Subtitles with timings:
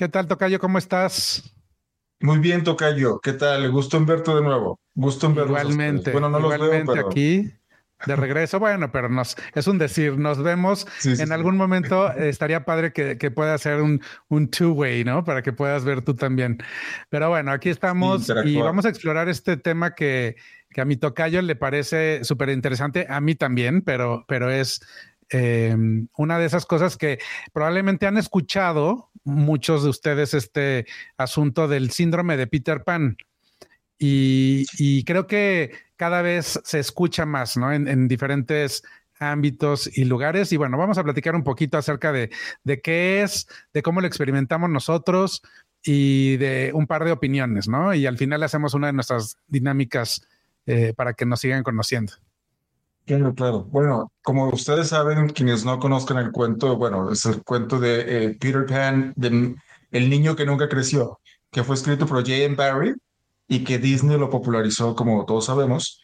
[0.00, 0.58] ¿Qué tal, Tocayo?
[0.58, 1.54] ¿Cómo estás?
[2.20, 3.20] Muy bien, Tocayo.
[3.20, 3.70] ¿Qué tal?
[3.70, 4.80] Gusto en verte de nuevo.
[4.94, 5.60] Gusto en verlos.
[5.60, 6.10] Igualmente.
[6.12, 7.08] Bueno, no igualmente los veo, pero...
[7.08, 7.52] aquí
[8.06, 8.58] de regreso.
[8.58, 11.34] Bueno, pero nos es un decir, nos vemos Sí, sí, en sí.
[11.34, 12.10] algún momento.
[12.16, 15.22] estaría padre que, que pueda ser un, un two-way, ¿no?
[15.22, 16.56] Para que puedas ver tú también.
[17.10, 20.36] Pero bueno, aquí estamos y vamos a explorar este tema que,
[20.70, 24.80] que a mi tocayo le parece súper interesante, a mí también, pero, pero es
[25.30, 25.76] eh,
[26.16, 27.18] una de esas cosas que
[27.52, 33.16] probablemente han escuchado muchos de ustedes este asunto del síndrome de Peter Pan.
[34.02, 37.70] Y, creo que cada vez se escucha más, ¿no?
[37.70, 38.82] En, en diferentes
[39.20, 40.52] ámbitos y lugares.
[40.52, 42.30] Y bueno, vamos a platicar un poquito acerca de,
[42.64, 45.42] de qué es, de cómo lo experimentamos nosotros
[45.82, 47.94] y de un par de opiniones, ¿no?
[47.94, 50.26] Y al final hacemos una de nuestras dinámicas
[50.66, 52.14] eh, para que nos sigan conociendo.
[53.18, 53.64] Claro, claro.
[53.64, 58.36] Bueno, como ustedes saben, quienes no conozcan el cuento, bueno, es el cuento de eh,
[58.38, 59.56] Peter Pan, de
[59.90, 61.18] El niño que nunca creció,
[61.50, 62.54] que fue escrito por J.M.
[62.54, 62.94] Barrie
[63.48, 66.00] y que Disney lo popularizó, como todos sabemos.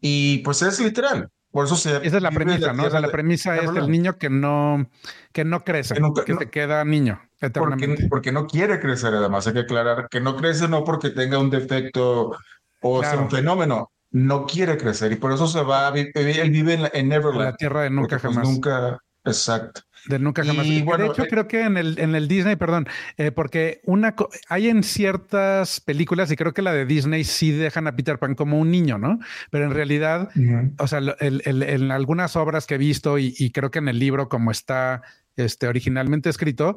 [0.00, 1.28] Y pues es literal.
[1.50, 2.84] Por eso se Esa es la premisa, ¿no?
[2.84, 3.84] O sea, la de- premisa es Neverland.
[3.86, 4.88] el niño que no,
[5.32, 7.86] que no crece, Que nunca- que no- se queda niño eternamente.
[7.94, 11.38] Porque, porque no quiere crecer, además, hay que aclarar que no crece no porque tenga
[11.38, 12.34] un defecto
[12.80, 16.74] o sea un fenómeno, no quiere crecer y por eso se va, vi- él vive
[16.74, 17.44] en, la- en Neverland.
[17.50, 18.48] la tierra de nunca pues, jamás.
[18.48, 19.82] nunca, exacto.
[20.08, 20.66] De nunca Y jamás.
[20.84, 24.14] Bueno, de hecho, eh, creo que en el, en el Disney, perdón, eh, porque una
[24.14, 28.18] co- hay en ciertas películas, y creo que la de Disney sí dejan a Peter
[28.20, 29.18] Pan como un niño, ¿no?
[29.50, 30.30] Pero en realidad,
[30.78, 33.88] o sea, el- el- en algunas obras que he visto, y, y creo que en
[33.88, 35.02] el libro, como está
[35.34, 36.76] este, originalmente escrito,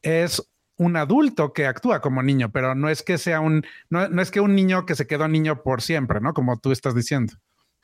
[0.00, 0.42] es
[0.80, 4.30] un adulto que actúa como niño, pero no es que sea un, no, no es
[4.30, 6.32] que un niño que se quedó niño por siempre, ¿no?
[6.32, 7.34] Como tú estás diciendo.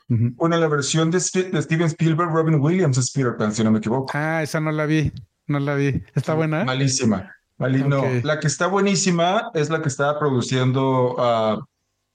[0.07, 4.11] Bueno, la versión de, Steven Spielberg, Robin Williams es Peter Pan, si no me equivoco.
[4.15, 5.11] Ah, esa no la vi,
[5.45, 6.01] no la vi.
[6.15, 6.63] ¿Está buena?
[6.63, 7.31] Malísima.
[7.59, 11.59] Mali- no, la que está buenísima es la que estaba produciendo a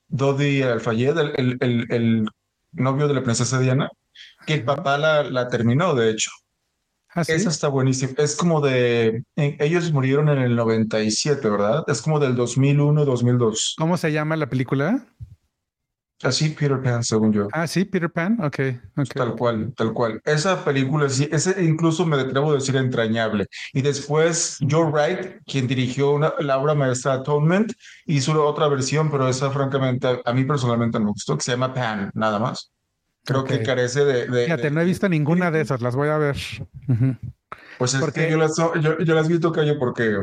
[0.09, 2.29] Dodi Al-Fayed, el, el, el- el
[2.73, 3.89] novio de la princesa Diana,
[4.47, 6.31] que el papá la, la terminó, de hecho.
[7.15, 7.33] Ah, sí.
[7.33, 8.12] Esa está buenísima.
[8.19, 9.23] Es como de...
[9.37, 11.84] en- ellos murieron en el 97, ¿verdad?
[11.87, 13.75] Es como del 2001, 2002.
[13.78, 15.06] ¿Cómo se llama la película?
[16.23, 17.49] Así Peter Pan, según yo.
[17.53, 18.39] Ah, sí, Peter Pan.
[18.41, 18.61] Ok,
[18.97, 19.09] ok.
[19.15, 20.21] Tal cual, tal cual.
[20.25, 23.47] Esa película, sí, ese incluso me atrevo a decir entrañable.
[23.73, 27.73] Y después Joe Wright, quien dirigió una, la obra maestra Atonement,
[28.06, 31.53] hizo otra versión, pero esa francamente a, a mí personalmente no me gustó, que se
[31.53, 32.72] llama Pan, nada más.
[33.25, 34.27] Creo que carece de...
[34.27, 36.37] de- Fíjate, de- no he visto ninguna de esas, las voy a ver.
[37.78, 40.22] Pues es porque- que yo las, yo, yo las vi tocayo porque...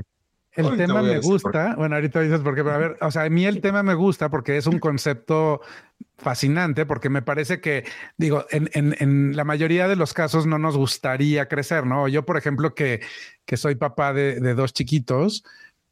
[0.54, 1.76] El Ahorita tema me gusta.
[1.78, 3.94] Bueno, ahorita dices por qué, pero a ver, o sea, a mí el tema me
[3.94, 5.62] gusta porque es un concepto
[6.18, 7.86] fascinante, porque me parece que,
[8.18, 12.08] digo, en, en, en la mayoría de los casos no nos gustaría crecer, ¿no?
[12.10, 13.00] Yo, por ejemplo, que,
[13.46, 15.46] que soy papá de, de dos chiquitos,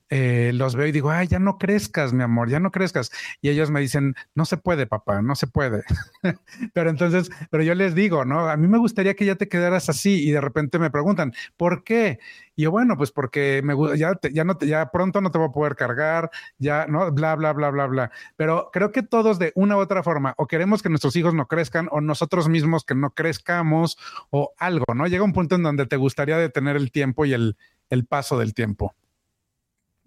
[0.09, 3.11] eh, los veo y digo, ay, ya no crezcas, mi amor, ya no crezcas.
[3.41, 5.83] Y ellos me dicen, no se puede, papá, no se puede.
[6.73, 8.49] pero entonces, pero yo les digo, ¿no?
[8.49, 11.83] A mí me gustaría que ya te quedaras así y de repente me preguntan, ¿por
[11.83, 12.19] qué?
[12.55, 15.37] Y yo, bueno, pues porque me ya, te- ya no te- ya pronto no te
[15.37, 17.11] voy a poder cargar, ya, ¿no?
[17.11, 18.11] Bla, bla, bla, bla, bla.
[18.35, 21.47] Pero creo que todos de una u otra forma, o queremos que nuestros hijos no
[21.47, 23.97] crezcan, o nosotros mismos que no crezcamos,
[24.31, 25.05] o algo, ¿no?
[25.07, 27.57] Llega un punto en donde te gustaría detener el tiempo y el,
[27.89, 28.95] el paso del tiempo.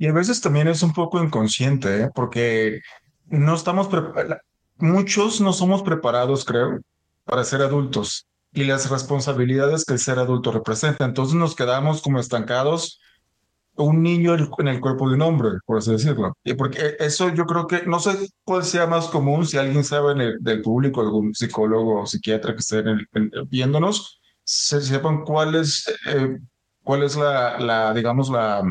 [0.00, 2.08] Y a veces también es un poco inconsciente, ¿eh?
[2.14, 2.80] Porque
[3.26, 3.90] no estamos
[4.78, 6.80] muchos no somos preparados, creo,
[7.24, 11.04] para ser adultos y las responsabilidades que el ser adulto representa.
[11.04, 12.98] Entonces nos quedamos como estancados,
[13.76, 16.34] un niño en el cuerpo de un hombre, por así decirlo.
[16.44, 18.12] Y porque eso yo creo que, no sé
[18.42, 22.82] cuál sea más común, si alguien sabe del público, algún psicólogo o psiquiatra que esté
[23.50, 26.38] viéndonos, se sepan cuál es, eh,
[26.82, 28.62] cuál es la, digamos, la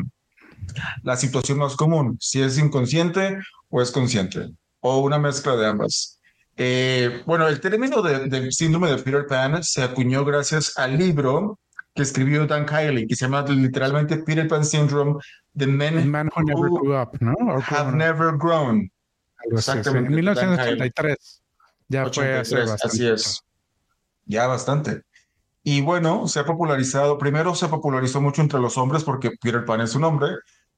[1.02, 3.38] la situación más común, si es inconsciente
[3.68, 4.48] o es consciente,
[4.80, 6.18] o una mezcla de ambas.
[6.56, 11.58] Eh, bueno, el término de- del síndrome de Peter Pan se acuñó gracias al libro
[11.94, 15.14] que escribió Dan Kiley, que se llama literalmente Peter Pan Syndrome,
[15.56, 17.32] The Men Man Who Never Grew Up, ¿no?
[17.32, 18.90] O Have Never Grown.
[19.50, 21.42] exactamente, En 1983.
[21.88, 22.86] Ya fue hace 83, bastante.
[22.96, 23.40] así es.
[24.26, 25.02] Ya bastante.
[25.62, 29.80] Y bueno, se ha popularizado, primero se popularizó mucho entre los hombres porque Peter Pan
[29.80, 30.28] es un hombre,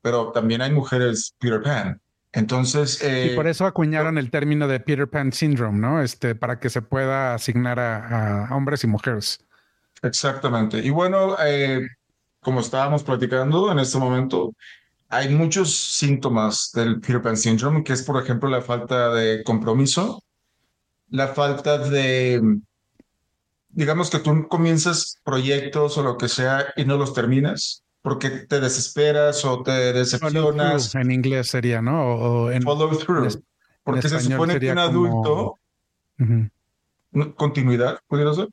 [0.03, 2.01] pero también hay mujeres Peter Pan.
[2.33, 6.03] Entonces, Y eh, por eso acuñaron el término de Peter Pan Syndrome, ¿no?
[6.03, 9.45] Este, para que se pueda asignar a, a hombres y mujeres.
[10.03, 10.79] exactamente.
[10.79, 11.87] Y bueno, eh,
[12.41, 14.55] como estábamos platicando en este momento,
[15.09, 20.25] hay muchos síntomas del Peter Pan Syndrome, que es, por ejemplo, la falta de compromiso,
[21.11, 22.41] la falta de,
[23.71, 27.82] digamos que tú comienzas proyectos o lo que sea y no los terminas.
[28.03, 30.95] Porque te desesperas o te decepcionas.
[30.95, 32.05] En inglés sería, ¿no?
[32.05, 33.43] O, en, follow through.
[33.85, 35.59] porque se supone que un adulto.
[37.37, 38.49] Continuidad, ¿pudiera ser?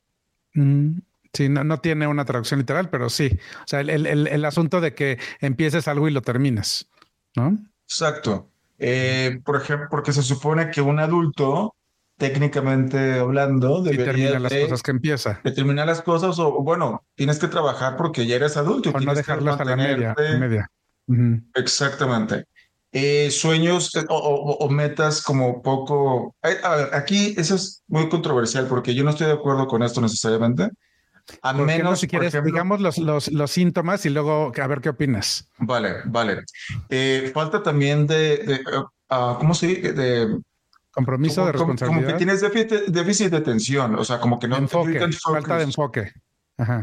[1.33, 3.37] Sí, no, no, tiene una traducción literal, pero sí.
[3.63, 6.89] O sea, el, el, el, asunto de que empieces algo y lo termines,
[7.35, 7.57] ¿no?
[7.83, 8.49] Exacto.
[8.79, 11.75] Eh, por ejemplo, porque se supone que un adulto,
[12.19, 15.39] técnicamente hablando, debería termina las cosas que empieza.
[15.43, 18.89] De terminar las cosas, o bueno, tienes que trabajar porque ya eres adulto.
[18.89, 20.15] Y o no dejarlas a la media.
[20.37, 20.69] media.
[21.55, 22.45] Exactamente.
[22.91, 26.35] Eh, sueños eh, o, metas como poco.
[26.41, 30.01] A ver, aquí eso es muy controversial porque yo no estoy de acuerdo con esto
[30.01, 30.69] necesariamente.
[31.41, 35.47] A menos, si quieres, digamos los, los, los, síntomas y luego a ver qué opinas.
[35.59, 36.43] Vale, vale.
[36.89, 39.93] Eh, falta también de, uh, ¿cómo se dice?
[39.93, 40.39] De
[40.99, 42.01] compromiso de responsabilidad.
[42.01, 46.11] Como, que tienes déficit, de atención, o sea, como que no enfoque, falta de enfoque.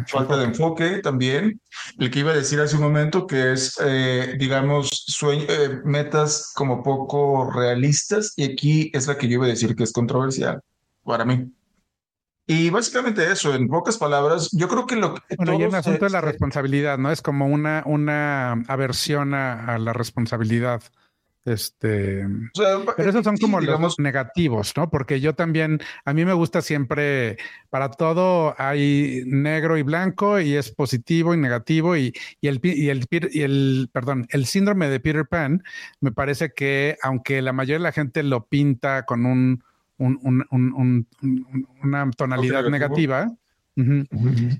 [0.07, 1.61] falta de enfoque también.
[1.99, 6.53] El que iba a decir hace un momento que es, eh, digamos, sueño, eh, metas
[6.55, 10.61] como poco realistas y aquí es la que yo iba a decir que es controversial
[11.05, 11.51] para mí.
[12.49, 15.35] Y básicamente eso, en pocas palabras, yo creo que lo que...
[15.37, 17.11] Bueno, y el asunto de la responsabilidad, ¿no?
[17.11, 20.83] Es como una, una aversión a, la responsabilidad.
[21.47, 22.27] Este,
[22.97, 24.91] pero esos son como los negativos, ¿no?
[24.91, 27.39] Porque yo también, a mí me gusta siempre,
[27.71, 32.89] para todo hay negro y blanco y es positivo y negativo y, y, el, y,
[32.89, 35.63] el, y el, perdón, el síndrome de Peter Pan,
[36.01, 39.63] me parece que aunque la mayoría de la gente lo pinta con un,
[39.99, 43.33] una tonalidad negativa.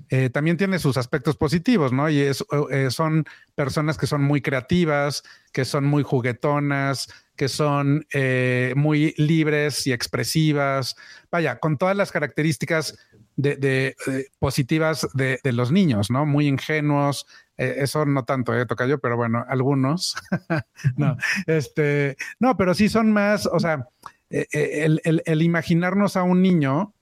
[0.09, 2.09] Eh, también tiene sus aspectos positivos, ¿no?
[2.09, 3.25] Y es, eh, son
[3.55, 9.91] personas que son muy creativas, que son muy juguetonas, que son eh, muy libres y
[9.91, 10.95] expresivas.
[11.31, 12.97] Vaya, con todas las características
[13.35, 13.95] de,
[14.39, 16.25] positivas de, los niños, ¿no?
[16.25, 17.25] Muy ingenuos.
[17.57, 20.15] eso no tanto, eh, toca yo, pero bueno, algunos.
[20.97, 21.17] no,
[21.47, 23.87] este, no, pero sí son más, o sea,
[24.29, 26.93] eh, eh, el, imaginarnos a un niño,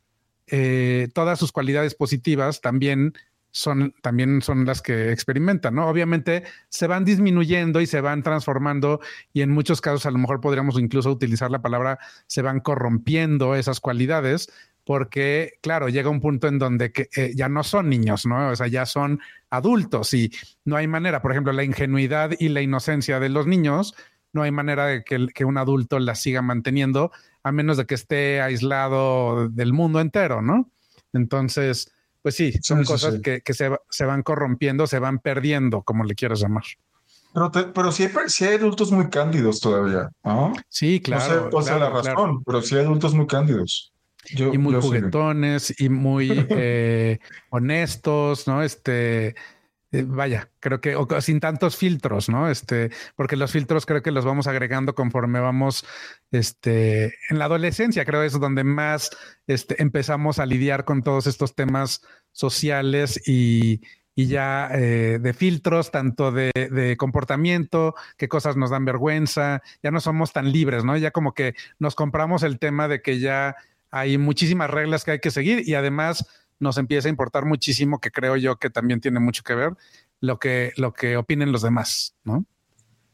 [0.48, 3.14] eh, todas sus cualidades positivas también
[3.52, 5.88] son, también son las que experimentan, ¿no?
[5.88, 9.00] Obviamente se van disminuyendo y se van transformando
[9.32, 11.98] y en muchos casos a lo mejor podríamos incluso utilizar la palabra
[12.28, 14.50] se van corrompiendo esas cualidades
[14.84, 18.50] porque, claro, llega un punto en donde que, ya no son niños, ¿no?
[18.50, 19.20] O sea, ya son
[19.50, 20.32] adultos y
[20.64, 23.96] no hay manera, por ejemplo, la ingenuidad y la inocencia de los niños
[24.32, 27.12] no hay manera de que, un adulto la siga manteniendo
[27.46, 30.72] a menos de que esté aislado del mundo entero, ¿no?
[31.14, 31.92] Entonces,
[32.24, 36.64] pues sí, son cosas que, se, van corrompiendo, se van perdiendo, como le quieras llamar.
[37.36, 38.08] Pero, pero sí,
[38.42, 40.54] hay, adultos muy cándidos todavía, ¿no?
[40.70, 41.52] Sí, claro.
[41.54, 43.94] No sé la razón, pero sí hay adultos muy cándidos.
[44.28, 47.20] y muy juguetones y muy eh,
[47.52, 48.64] honestos, ¿no?
[48.64, 49.36] Este,
[49.96, 52.50] eh, vaya, creo que sin tantos filtros, ¿no?
[52.50, 55.86] Este, porque los filtros creo que los vamos agregando conforme vamos,
[56.32, 59.12] este, en la adolescencia, creo es donde más
[59.48, 62.02] este, empezamos a lidiar con todos estos temas
[62.32, 63.82] sociales y,
[64.18, 70.00] ya eh, de filtros, tanto de, de, comportamiento, qué cosas nos dan vergüenza, ya no
[70.00, 70.98] somos tan libres, ¿no?
[70.98, 73.56] Ya como que nos compramos el tema de que ya
[73.92, 76.26] hay muchísimas reglas que hay que seguir y además
[76.60, 79.74] nos empieza a importar muchísimo, que creo yo que también tiene mucho que ver
[80.22, 82.46] lo que, lo que opinen los demás, ¿no?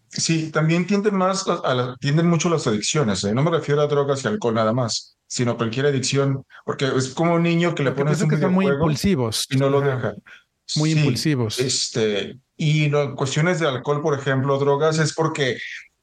[0.10, 3.24] Sí, también tienden más a, tienden mucho las adicciones.
[3.24, 3.34] ¿eh?
[3.34, 7.36] No me refiero a drogas y alcohol nada más, sino cualquier adicción, porque es como
[7.36, 10.14] un niño que le pones un que son muy impulsivos y no lo deja.
[10.76, 11.60] Muy impulsivos.
[11.60, 15.58] Este, y no, cuestiones de alcohol, por ejemplo, drogas, es porque,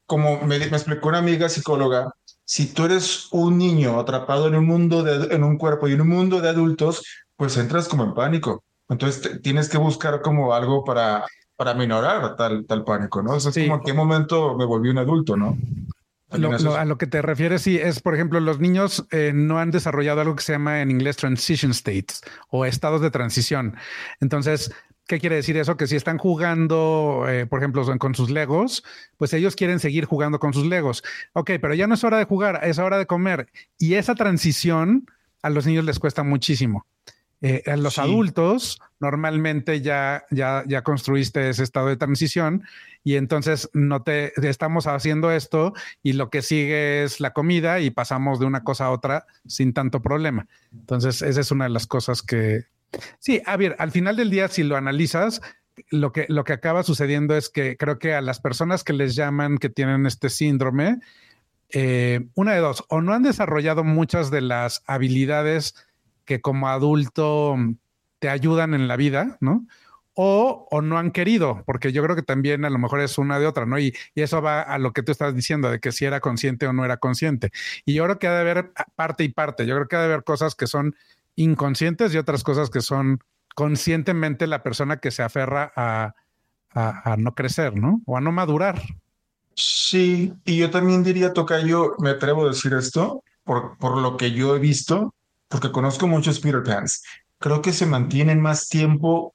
[0.07, 2.11] como me, me explicó una amiga psicóloga,
[2.45, 6.01] si tú eres un niño atrapado en un mundo de, en un cuerpo y en
[6.01, 7.03] un mundo de adultos,
[7.39, 8.65] pues entras como en pánico.
[8.89, 13.31] Entonces tienes que buscar como algo para, para minorar tal, tal pánico, ¿no?
[13.31, 15.57] O sea, es como en qué momento me volví un adulto, ¿no?
[16.31, 20.21] a lo que te refieres, sí, es, por ejemplo, los niños eh, no han desarrollado
[20.21, 23.75] algo que se llama en inglés transition states o estados de transición.
[24.19, 24.71] Entonces,
[25.07, 25.75] ¿Qué quiere decir eso?
[25.75, 28.83] Que si están jugando, eh, por ejemplo, con sus Legos,
[29.17, 31.01] pues ellos quieren seguir jugando con sus Legos.
[31.33, 33.49] Ok, pero ya no es hora de jugar, es hora de comer.
[33.79, 35.07] Y esa transición
[35.41, 36.85] a los niños les cuesta muchísimo.
[37.41, 42.63] Eh, a los adultos normalmente ya, ya, ya construiste ese estado de transición
[43.01, 47.91] y entonces no te estamos haciendo esto y lo que sigue es la comida y
[47.91, 50.47] pasamos de una cosa a otra sin tanto problema.
[50.73, 52.65] Entonces, esa es una de las cosas que
[53.19, 55.41] sí, a ver, al final del día, si lo analizas,
[55.89, 59.15] lo que, lo que acaba sucediendo es que creo que a las personas que les
[59.15, 60.99] llaman que tienen este síndrome,
[61.71, 65.75] eh, una de dos, o no han desarrollado muchas de las habilidades
[66.29, 67.55] que como adulto
[68.19, 69.65] te ayudan en la vida, ¿no?
[70.13, 73.39] o, o, no han querido, porque yo creo que también a lo mejor es una
[73.39, 73.79] de otra, ¿no?
[73.79, 76.67] Y, y, eso va a lo que tú estás diciendo, de que si era consciente
[76.67, 77.51] o no era consciente.
[77.85, 80.05] Y yo creo que ha de haber parte y parte, yo creo que ha de
[80.05, 80.93] haber cosas que son
[81.37, 83.19] inconscientes y otras cosas que son
[83.55, 86.13] conscientemente la persona que se aferra a,
[86.71, 88.01] a, no crecer, ¿no?
[88.05, 88.81] O a no madurar.
[89.55, 94.31] Sí, y yo también diría, Tocayo, me atrevo a decir esto, por, por lo que
[94.31, 95.15] yo he visto,
[95.49, 97.03] porque conozco muchos Peter Pans,
[97.39, 99.33] creo que se mantienen más tiempo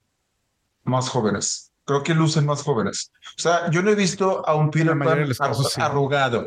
[0.85, 1.73] más jóvenes.
[1.85, 3.12] Creo que lucen más jóvenes.
[3.37, 6.47] O sea, yo no he visto a un Peter Pan casos, arrugado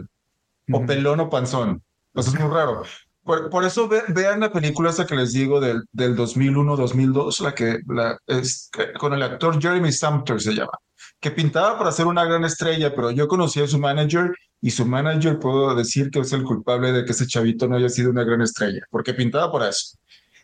[0.72, 1.84] o pelón o panzón.
[2.16, 2.82] Eso es muy raro.
[3.24, 7.54] Por, por eso ve, vean la película esa que les digo del, del 2001-2002, la
[7.54, 10.72] que la, es, con el actor Jeremy Sumter se llama,
[11.20, 14.86] que pintaba para ser una gran estrella, pero yo conocí a su manager y su
[14.86, 18.24] manager puedo decir que es el culpable de que ese chavito no haya sido una
[18.24, 19.98] gran estrella, porque pintaba por eso.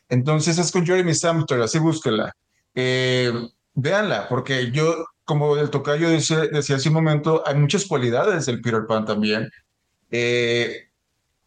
[0.10, 2.34] Entonces es con Jeremy Sumter, así búsquela.
[2.76, 3.32] Eh,
[3.74, 8.62] véanla, porque yo, como el tocayo decía, decía hace un momento, hay muchas cualidades del
[8.62, 9.50] Peter Pan también.
[10.12, 10.90] Eh,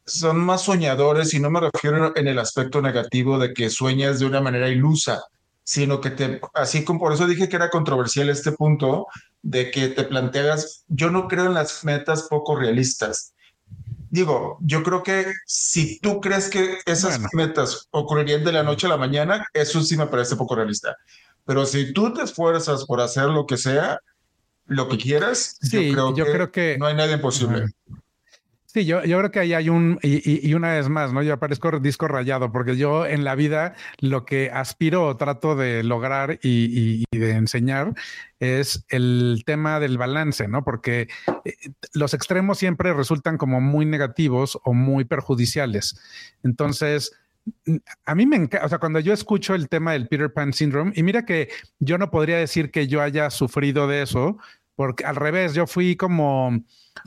[0.05, 4.27] son más soñadores y no me refiero en el aspecto negativo de que sueñas de
[4.27, 5.23] una manera ilusa,
[5.67, 9.09] sino que te, así como por eso dije que era controversial este punto
[9.43, 13.35] de que te planteas, yo no creo en las metas poco realistas.
[14.09, 17.31] Digo, yo creo que si tú crees que esas bueno.
[17.33, 20.95] metas ocurrirían de la noche a la mañana, eso sí me parece poco realista.
[21.45, 23.99] Pero si tú te esfuerzas por hacer lo que sea,
[24.67, 27.65] lo que quieras, sí, yo, creo, yo que creo que no hay nada imposible.
[27.89, 27.97] Uh,
[28.77, 31.23] Sí, yo, creo que ahí hay un, y, una vez más, ¿no?
[31.23, 35.83] Yo aparezco disco rayado, porque yo en la vida lo que aspiro o trato de
[35.83, 37.95] lograr y, y de enseñar
[38.39, 40.63] es el tema del balance, ¿no?
[40.63, 41.09] Porque
[41.47, 41.55] eh,
[41.95, 45.99] los extremos siempre resultan como muy negativos o muy perjudiciales.
[46.43, 47.13] Entonces,
[48.05, 50.93] a mí me encanta, o sea, cuando yo escucho el tema del Peter Pan Syndrome,
[50.95, 54.37] y mira que yo no podría decir que yo haya sufrido de eso,
[54.75, 56.63] porque al revés, yo fui como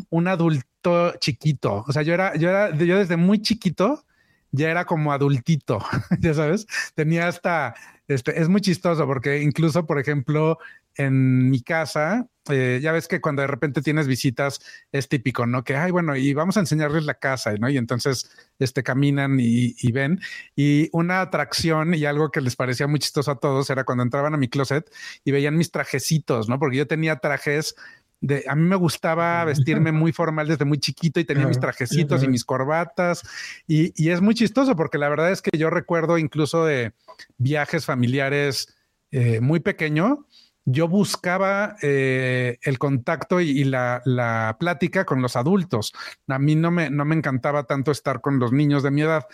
[0.10, 1.84] un adulto chiquito.
[1.88, 4.06] O sea, yo era, yo era, yo desde muy chiquito
[4.52, 5.80] ya era como adultito,
[6.20, 6.68] ya sabes.
[6.96, 7.76] Tenía hasta,
[8.08, 10.58] este, es muy chistoso porque incluso, por ejemplo,
[10.96, 14.60] en mi casa, eh, ya ves que cuando de repente tienes visitas
[14.92, 15.64] es típico, ¿no?
[15.64, 17.70] Que, ay, bueno, y vamos a enseñarles la casa, ¿no?
[17.70, 20.20] Y entonces, este, caminan y, y, ven.
[20.56, 24.34] Y una atracción y algo que les parecía muy chistoso a todos era cuando entraban
[24.34, 24.92] a mi closet
[25.24, 26.60] y veían mis trajecitos, ¿no?
[26.60, 27.76] Porque yo tenía trajes
[28.22, 32.24] de, a mí me gustaba vestirme muy formal desde muy chiquito y tenía mis trajecitos
[32.24, 33.24] y mis corbatas
[33.68, 36.94] y, y, es muy chistoso porque la verdad es que yo recuerdo incluso de
[37.38, 38.76] viajes familiares
[39.12, 40.26] eh, muy pequeño,
[40.66, 45.94] yo buscaba eh, el contacto y, y la, la, plática con los adultos.
[46.28, 49.26] A mí no me, no me encantaba tanto estar con los niños de mi edad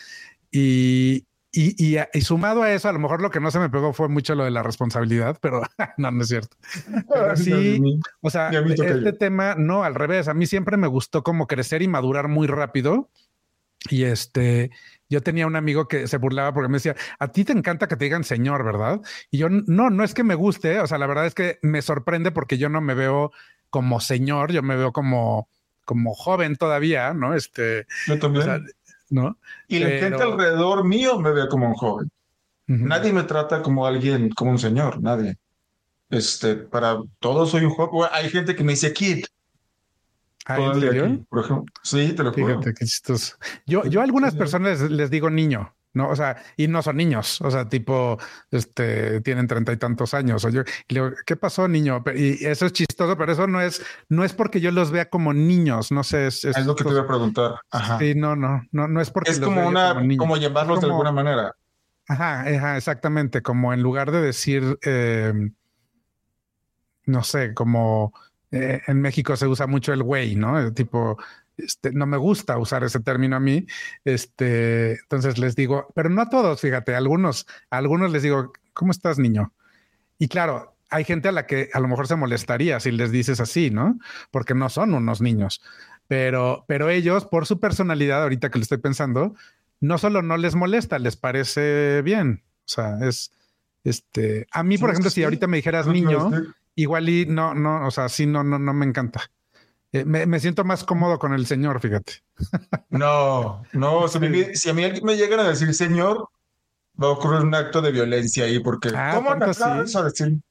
[0.52, 3.70] y, y, y, y, sumado a eso, a lo mejor lo que no se me
[3.70, 5.62] pegó fue mucho lo de la responsabilidad, pero
[5.98, 6.58] no, no es cierto.
[7.10, 7.82] Pero sí,
[8.20, 11.88] o sea, este tema, no, al revés, a mí siempre me gustó como crecer y
[11.88, 13.10] madurar muy rápido.
[13.90, 14.72] Y este,
[15.10, 17.96] yo tenía un amigo que se burlaba porque me decía, a ti te encanta que
[17.96, 19.00] te digan señor, ¿verdad?
[19.32, 21.82] Y yo, no, no es que me guste, o sea, la verdad es que me
[21.82, 23.32] sorprende porque yo no me veo
[23.70, 25.48] como señor, yo me veo como,
[25.86, 27.34] como joven todavía, ¿no?
[27.34, 28.42] Este, yo también.
[28.42, 28.62] O sea,
[29.16, 29.38] ¿no?
[29.68, 30.00] Y la Pero...
[30.02, 32.12] gente alrededor mío me ve como un joven.
[32.68, 32.88] Uh -huh.
[32.88, 35.38] Nadie me trata como alguien, como un señor, nadie.
[36.10, 38.10] Este, para todos soy un joven.
[38.12, 39.26] Hay gente que me dice kid.
[40.48, 41.66] ¿Ah, por ejemplo.
[41.82, 42.48] Sí, te lo juro.
[42.48, 43.36] Fíjate qué chistoso.
[43.66, 45.74] Yo, yo a algunas personas les, les digo niño.
[45.96, 48.18] No, o sea, y no son niños, o sea, tipo,
[48.52, 50.44] este, tienen treinta y tantos años.
[50.44, 52.04] O yo, y le digo, ¿qué pasó, niño?
[52.14, 55.34] Y eso es chistoso, pero eso no es, no es porque yo los vea como
[55.34, 56.28] niños, no sé.
[56.28, 57.56] Es, es, es lo que te iba a preguntar.
[57.72, 57.98] Ajá.
[57.98, 59.32] Sí, no, no, no, no es porque.
[59.32, 61.56] Es como una, como, como, llamarlos como, de alguna manera.
[62.10, 63.42] Ajá, ajá, exactamente.
[63.42, 65.34] Como en lugar de decir, eh,
[67.06, 68.14] no sé, como
[68.52, 70.74] eh, en México se usa mucho el güey, ¿no?
[70.74, 71.18] Tipo,
[71.58, 73.66] este, no me gusta usar ese término a mí.
[74.04, 78.54] Este, entonces les digo, pero no a todos, fíjate, a algunos, a algunos les digo,
[78.74, 79.54] ¿cómo estás, niño?
[80.18, 83.40] Y claro, hay gente a la que a lo mejor se molestaría si les dices
[83.40, 84.00] así, ¿no?
[84.32, 85.62] Porque no son unos niños.
[86.08, 89.36] Pero, pero ellos, por su personalidad, ahorita que lo estoy pensando,
[89.80, 92.44] no solo no les molesta, les parece bien.
[92.60, 93.32] O sea, es
[93.84, 94.48] este.
[94.52, 96.32] A mí, por ejemplo, si ahorita me dijeras niño,
[96.76, 99.32] igual y no, no, o sea, sí, no, no, no me encanta.
[99.96, 102.14] Eh, me, me, siento más cómodo con el señor, fíjate.
[102.90, 106.28] No, no, si, me, si a mí alguien me llegan a decir señor,
[107.02, 109.64] va a ocurrir un acto de violencia ahí, porque ah, ¿cómo me sí?
[109.64, 110.42] a decir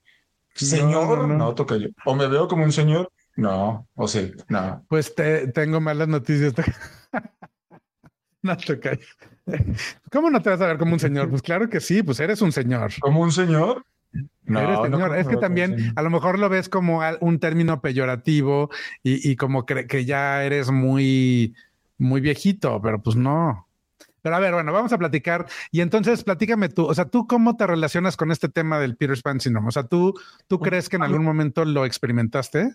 [0.55, 1.19] señor?
[1.19, 1.89] No, no, no, toca yo.
[2.07, 4.83] O me veo como un señor, no, o sí, no.
[4.89, 6.55] Pues te, tengo malas noticias.
[8.43, 8.99] no toca.
[10.11, 11.29] ¿Cómo no te vas a ver como un señor?
[11.29, 12.93] Pues claro que sí, pues eres un señor.
[12.99, 13.85] ¿Como un señor?
[14.45, 15.17] No, Eres señor.
[15.17, 18.71] es que también a lo mejor lo ves como un término peyorativo
[19.03, 21.55] y, como que ya eres muy,
[21.99, 23.67] muy viejito, pero pues no.
[24.25, 25.47] Pero a ver, bueno, vamos a platicar.
[25.71, 29.21] Y entonces, platícame tú, o sea, ¿tú cómo te relacionas con este tema del Peter
[29.23, 29.69] Pan syndrome?
[29.69, 30.15] O sea, ¿tú,
[30.49, 32.73] ¿tú crees que en algún momento lo experimentaste?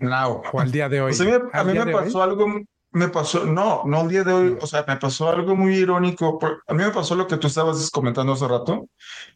[0.00, 0.42] No.
[0.52, 1.14] O al día de hoy.
[1.52, 2.48] a mí, me pasó algo,
[2.96, 6.38] me pasó, no, no al día de hoy, o sea, me pasó algo muy irónico.
[6.66, 8.88] A mí me pasó lo que tú estabas comentando hace rato,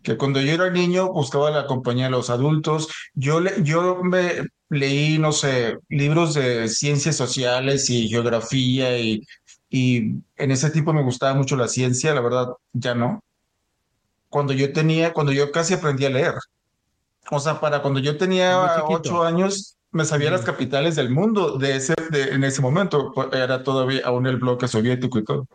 [0.03, 2.89] que cuando yo era niño buscaba la compañía de los adultos.
[3.15, 9.23] Yo, le, yo me leí, no sé, libros de ciencias sociales y geografía y
[9.71, 13.23] y en ese tipo me gustaba mucho la ciencia, la verdad ya no.
[14.29, 16.35] Cuando yo tenía, cuando yo casi aprendí a leer.
[17.31, 21.77] O sea, para cuando yo tenía ocho años, me sabía las capitales del mundo de
[21.77, 23.13] ese, de, en ese momento.
[23.13, 25.47] Pues, era todavía aún el bloque soviético y todo.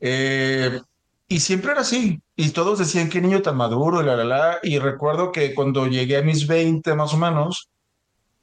[0.00, 0.80] Eh,
[1.28, 2.22] y siempre era así.
[2.36, 4.58] Y todos decían, qué niño tan maduro, y la, la, la.
[4.62, 7.68] Y recuerdo que cuando llegué a mis 20 más o menos,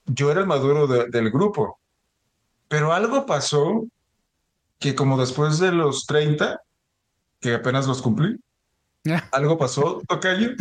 [0.05, 1.79] yo era el maduro del grupo.
[2.67, 3.85] Pero algo pasó
[4.79, 6.61] que como después de los 30,
[7.39, 8.37] que apenas los cumplí,
[9.31, 10.51] algo pasó, tocayo,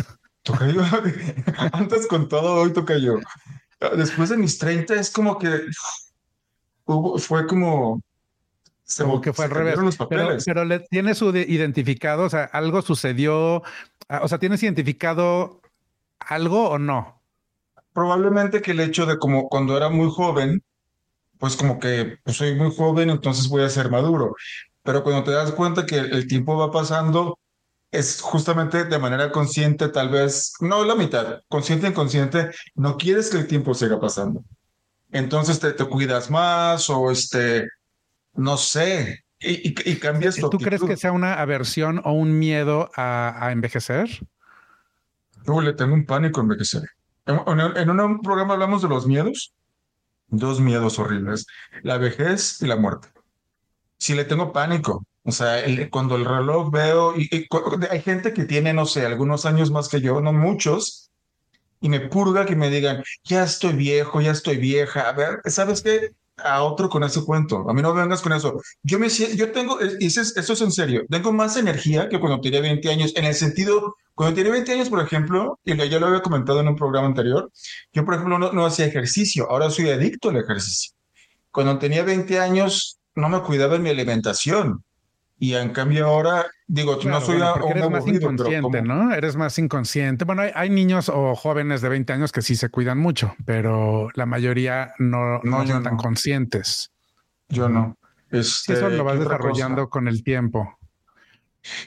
[0.43, 0.81] tocayo,
[1.73, 3.19] antes con todo, hoy tocayo.
[3.79, 5.61] Después de mis 30 es como que
[6.85, 8.01] hubo, fue como...
[8.83, 9.77] Se, como que fue al revés.
[9.77, 10.43] Los papeles.
[10.45, 13.63] Pero, le tienes su identificado, o sea, algo sucedió,
[14.09, 15.59] ah, o sea, ¿tienes identificado
[16.19, 17.19] algo o no?
[17.93, 20.61] Probablemente que el hecho de como cuando era muy joven,
[21.39, 24.35] pues como que pues soy muy joven, entonces voy a ser maduro.
[24.83, 27.39] Pero cuando te das cuenta que el tiempo va pasando,
[27.95, 33.37] es justamente de manera consciente, tal vez, no la mitad, consciente inconsciente, no quieres que
[33.37, 34.43] el tiempo siga pasando.
[35.11, 37.67] Entonces te, te cuidas más o este,
[38.33, 42.89] no sé, y, y, cambias tu ¿Tú crees que sea una aversión o un miedo
[42.95, 44.09] a, a envejecer?
[45.45, 46.83] Yo le tengo un pánico a envejecer.
[47.25, 49.53] En, en un programa hablamos de los miedos
[50.27, 51.45] dos miedos horribles,
[51.83, 53.09] la vejez y la muerte.
[53.97, 57.47] Si le tengo pánico, o sea, cuando el reloj veo, y,
[57.89, 61.11] hay gente que tiene, no sé, algunos años más que yo, no muchos,
[61.81, 65.09] y me purga que me digan, ya estoy viejo, ya estoy vieja.
[65.09, 66.11] A ver, ¿sabes qué?
[66.37, 67.69] a otro con ese cuento.
[67.69, 68.59] A mí no vengas con eso.
[68.83, 72.61] Yo me yo tengo, y eso es en serio, tengo más energía que cuando tenía
[72.61, 76.21] 20 años, en el sentido, cuando tenía 20 años, por ejemplo, y ya lo había
[76.21, 77.51] comentado en un programa anterior,
[77.93, 80.91] yo, por ejemplo, no, no hacía ejercicio, ahora soy adicto al ejercicio.
[81.51, 84.83] Cuando tenía 20 años, no me cuidaba en mi alimentación.
[85.37, 89.13] Y en cambio ahora, digo, no soy bueno, eres más inconsciente, ¿no?
[89.13, 90.23] Eres más inconsciente.
[90.23, 94.25] Bueno, hay, niños o jóvenes de 20 años que sí se cuidan mucho, pero la
[94.25, 96.91] mayoría no, no, son tan conscientes.
[97.49, 97.97] Yo no.
[98.31, 100.77] Este, eso lo vas desarrollando con el tiempo.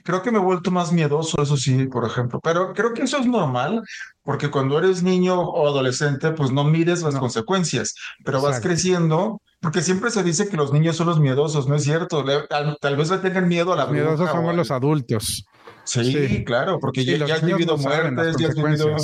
[0.03, 3.19] Creo que me he vuelto más miedoso, eso sí, por ejemplo, pero creo que eso
[3.19, 3.83] es normal,
[4.23, 9.83] porque cuando eres niño o adolescente, pues no mides las consecuencias, pero vas creciendo, porque
[9.83, 13.19] siempre se dice que los niños son los miedosos, no es cierto, tal, vez le
[13.19, 15.47] tengan miedo a la Los miedosos somos los adultos.
[15.85, 18.97] Sí, claro, porque ya, has vivido muertes, ya has vivido...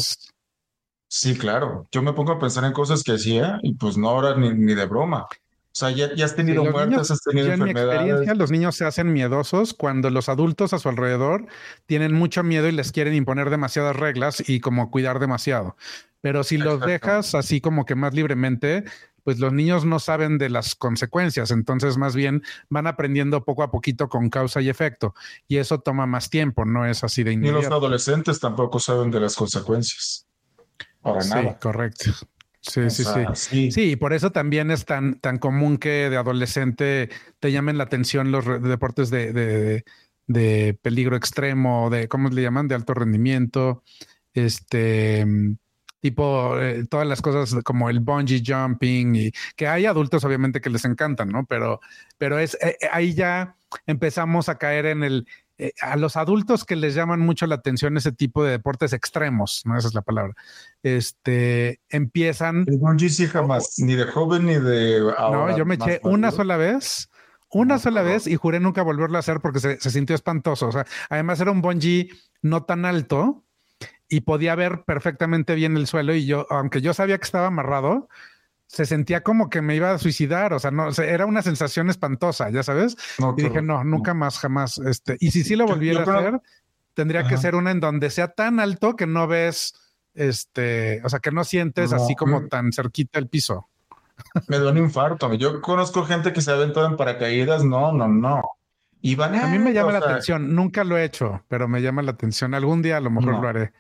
[1.09, 4.37] Sí, claro, yo me pongo a pensar en cosas que hacía y pues no ahora
[4.37, 5.27] ni, ni de broma.
[5.75, 7.88] O sea, ya, has tenido muertes, has tenido enfermedades.
[7.90, 11.47] En mi experiencia, los niños se hacen miedosos cuando los adultos a su alrededor
[11.87, 15.77] tienen mucho miedo y les quieren imponer demasiadas reglas y como cuidar demasiado.
[16.21, 18.85] Pero si los dejas así como que más libremente,
[19.25, 23.71] pues los niños no saben de las consecuencias, entonces más bien van aprendiendo poco a
[23.71, 25.15] poquito con causa y efecto,
[25.49, 27.59] y eso toma más tiempo, no es así de inmediato.
[27.59, 30.27] Ni los adolescentes tampoco saben de las consecuencias.
[31.01, 32.13] Para sí, correcto.
[32.61, 33.83] Sí, sí, sí, sí.
[33.91, 38.33] y por eso también es tan, tan común que de adolescente te llamen la atención
[38.33, 39.85] los deportes de,
[40.27, 42.67] de, peligro extremo, de, ¿cómo le llaman?
[42.67, 43.83] De alto rendimiento,
[44.33, 45.27] este,
[46.05, 50.69] tipo, eh, todas las cosas como el bungee jumping y que hay adultos obviamente que
[50.69, 51.47] les encantan, ¿no?
[51.47, 51.81] Pero,
[52.19, 56.67] pero es, eh, eh, ahí ya empezamos a caer en el, eh, a los adultos
[56.67, 60.03] que les llaman mucho la atención ese tipo de deportes extremos, no esa es la
[60.03, 60.35] palabra,
[60.83, 62.67] este, empiezan...
[62.69, 65.01] El bungee sí jamás, ni de joven ni de...
[65.01, 67.09] no, yo me eché una sola vez,
[67.49, 70.69] una sola vez y juré nunca volverlo a hacer porque se, se, sintió espantoso.
[70.69, 72.11] O sea, además era un bungee
[72.43, 73.45] no tan alto
[74.09, 78.09] y podía ver perfectamente bien el suelo y yo, aunque yo sabía que estaba amarrado,
[78.67, 82.51] se sentía como que me iba a suicidar, o sea, no, era una sensación espantosa,
[82.51, 82.97] ya sabes.
[83.37, 84.79] y dije, no, nunca más, jamás.
[84.79, 86.40] Este, y si sí lo volviera a hacer,
[86.95, 89.75] tendría que ser una en donde sea tan alto que no ves,
[90.14, 93.69] este, o sea, que no sientes así como tan cerquita el piso.
[94.49, 95.33] Me da un infarto.
[95.35, 98.43] Yo conozco gente que se ha aventado en paracaídas, no, no, no.
[99.01, 101.83] Y van a, a mí me llama la atención, nunca lo he hecho, pero me
[101.83, 102.55] llama la atención.
[102.55, 103.73] Algún día a lo mejor lo haré.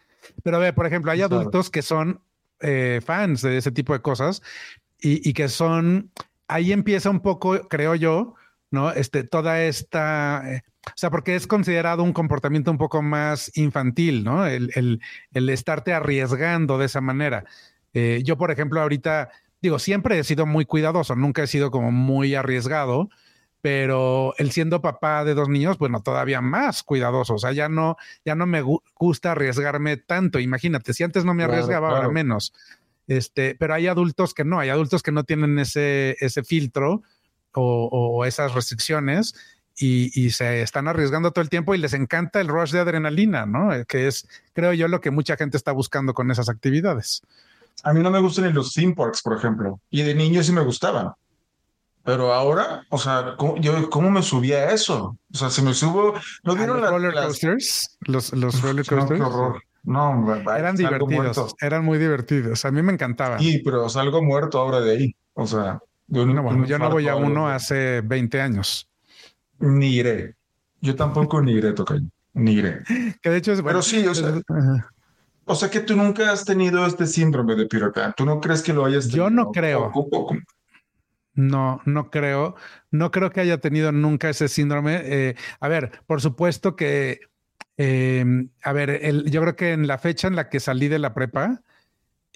[0.42, 2.20] Pero a ver, por ejemplo, hay adultos que son
[2.60, 4.42] eh, fans de ese tipo de cosas
[5.00, 6.10] y, y, que son,
[6.48, 8.34] ahí empieza un poco, creo yo,
[8.70, 8.92] ¿no?
[8.92, 14.24] Este, toda esta, eh, o sea, porque es considerado un comportamiento un poco más infantil,
[14.24, 14.46] ¿no?
[14.46, 15.00] El, el,
[15.32, 17.44] el estarte arriesgando de esa manera.
[17.94, 19.30] Eh, yo, por ejemplo, ahorita,
[19.62, 23.08] digo, siempre he sido muy cuidadoso, nunca he sido como muy arriesgado,
[23.64, 27.32] pero el siendo papá de dos niños, bueno, todavía más cuidadoso.
[27.32, 30.38] O sea, ya no, ya no me gusta arriesgarme tanto.
[30.38, 32.52] Imagínate, si antes no me arriesgaba, ahora menos.
[33.06, 37.04] Este, pero hay adultos que no, hay adultos que no tienen ese, ese filtro
[37.54, 39.34] o, o esas restricciones
[39.78, 43.46] y, y, se están arriesgando todo el tiempo y les encanta el rush de adrenalina,
[43.46, 43.72] ¿no?
[43.72, 47.22] Eh, que es, creo yo, lo que mucha gente está buscando con esas actividades.
[47.82, 50.52] A mí no me gustan ni los theme parks, por ejemplo, y de niño sí
[50.52, 51.14] me gustaban.
[52.04, 55.16] Pero ahora, o sea, ¿cómo, yo cómo me subí a eso?
[55.32, 57.96] O sea, si me subo, ¿no vieron los roller coasters?
[58.00, 59.18] Los, los roller coasters.
[59.18, 59.62] No, horror.
[59.84, 62.64] No, eran divertidos, eran muy divertidos.
[62.64, 63.38] A mí me encantaba.
[63.38, 65.16] Sí, pero salgo muerto ahora de ahí.
[65.34, 68.88] O sea, yo no, bueno, yo no voy a uno hace 20 años.
[69.58, 70.34] Ni iré.
[70.80, 72.00] Yo tampoco ni iré, tocar.
[72.34, 72.82] Ni iré.
[73.22, 73.78] Que de hecho es bueno.
[73.78, 74.42] Pero sí, o sea.
[75.46, 78.72] O sea que tú nunca has tenido este síndrome de Peter ¿Tú no crees que
[78.72, 79.24] lo hayas tenido?
[79.24, 79.92] Yo no creo.
[81.34, 82.54] No, no creo.
[82.90, 85.00] No creo que haya tenido nunca ese síndrome.
[85.04, 87.20] Eh, a ver, por supuesto que,
[87.76, 88.24] eh,
[88.62, 91.12] a ver, el, yo creo que en la fecha en la que salí de la
[91.14, 91.62] prepa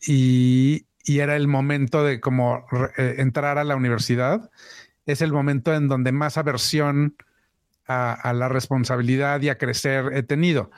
[0.06, 2.66] y, y era el momento de como
[2.98, 4.50] eh, entrar a la universidad,
[5.06, 7.16] es el momento en donde más aversión
[7.86, 10.70] a, a la responsabilidad y a crecer he tenido.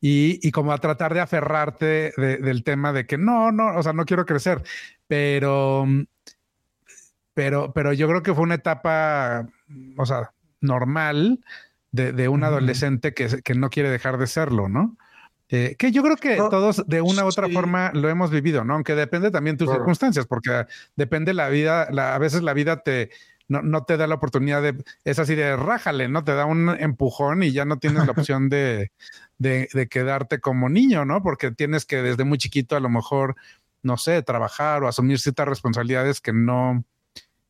[0.00, 3.82] Y, y como a tratar de aferrarte de, del tema de que no, no, o
[3.82, 4.62] sea, no quiero crecer,
[5.08, 5.86] pero
[7.36, 9.46] pero, pero yo creo que fue una etapa,
[9.98, 11.44] o sea, normal
[11.92, 14.96] de, de un adolescente que, que, no quiere dejar de serlo, ¿no?
[15.50, 18.72] Eh, que yo creo que todos de una u otra forma lo hemos vivido, ¿no?
[18.72, 19.80] Aunque depende también de tus claro.
[19.80, 20.64] circunstancias, porque
[20.96, 23.10] depende la vida, la, a veces la vida te,
[23.48, 26.24] no, no, te da la oportunidad de, es así de rájale, ¿no?
[26.24, 28.92] Te da un empujón y ya no tienes la opción de,
[29.36, 31.22] de, de, quedarte como niño, ¿no?
[31.22, 33.36] Porque tienes que desde muy chiquito a lo mejor,
[33.82, 36.82] no sé, trabajar o asumir ciertas responsabilidades que no,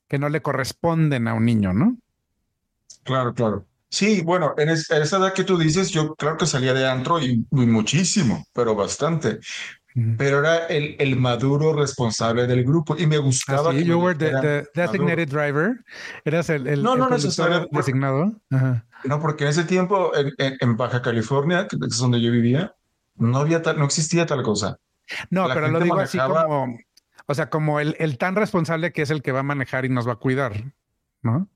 [0.08, 1.96] que no le corresponden a un niño, ¿no?
[3.04, 3.66] Claro, claro.
[3.88, 6.88] Sí, bueno, en, es, en esa edad que tú dices, yo claro que salía de
[6.88, 9.38] antro y, y muchísimo, pero bastante.
[9.94, 10.16] Mm.
[10.16, 13.70] Pero era el, el, maduro responsable del grupo y me gustaba.
[13.70, 15.42] Ah, sí, you were the, the designated maduro.
[15.42, 15.84] driver.
[16.24, 18.32] Eras el, el, no, el no necesariamente designado.
[18.50, 18.84] Ajá.
[19.04, 22.74] No, porque en ese tiempo en, en, en, Baja California, que es donde yo vivía,
[23.14, 24.76] no había tal, no existía tal cosa.
[25.30, 26.78] No, La pero lo digo manejaba, así como
[27.26, 29.88] o sea, como el, el, tan responsable que es el que va a manejar y
[29.88, 30.72] nos va a cuidar,
[31.22, 31.48] ¿no?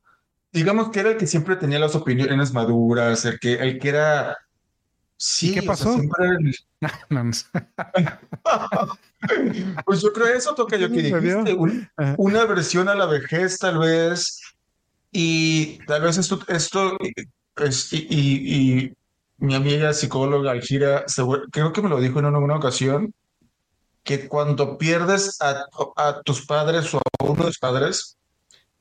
[0.52, 4.37] Digamos que era el que siempre tenía las opiniones maduras, el que, el que era...
[5.16, 5.94] Sí, ¿Y qué pasó?
[5.94, 6.56] O sea, el...
[7.11, 7.22] no,
[9.85, 13.78] pues yo creo eso toca yo que dijiste, un, una versión a la vejez tal
[13.78, 14.40] vez,
[15.12, 16.96] y tal vez esto, esto
[17.56, 18.94] es, y, y, y
[19.38, 21.04] mi amiga psicóloga Algira,
[21.50, 23.12] creo que me lo dijo en una, una ocasión,
[24.02, 28.16] que cuando pierdes a, a, tus padres o a uno de tus padres,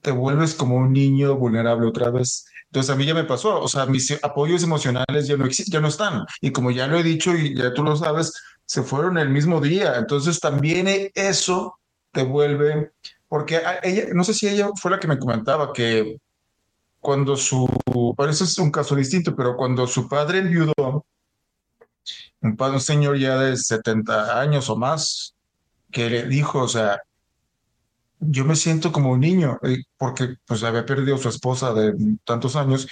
[0.02, 2.46] te vuelves como un niño vulnerable otra vez.
[2.66, 5.82] Entonces a mí ya me pasó, o sea, mis apoyos emocionales ya no existen, ya
[5.82, 6.26] no están.
[6.42, 8.34] Y como ya lo he dicho y ya tú lo sabes,
[8.66, 9.96] se fueron el mismo día.
[9.98, 11.80] Entonces también eso
[12.12, 12.92] te vuelve,
[13.28, 16.18] porque ella, no sé si ella fue la que me comentaba que
[17.00, 17.68] cuando su,
[18.16, 21.06] bueno, eso es un caso distinto, pero cuando su padre enviudó,
[22.42, 25.36] un, un señor ya de 70 años o más,
[25.92, 27.02] que le dijo, o sea,
[28.20, 31.94] yo me siento como un niño, eh, porque pues había perdido a su esposa de
[32.26, 32.88] tantos años,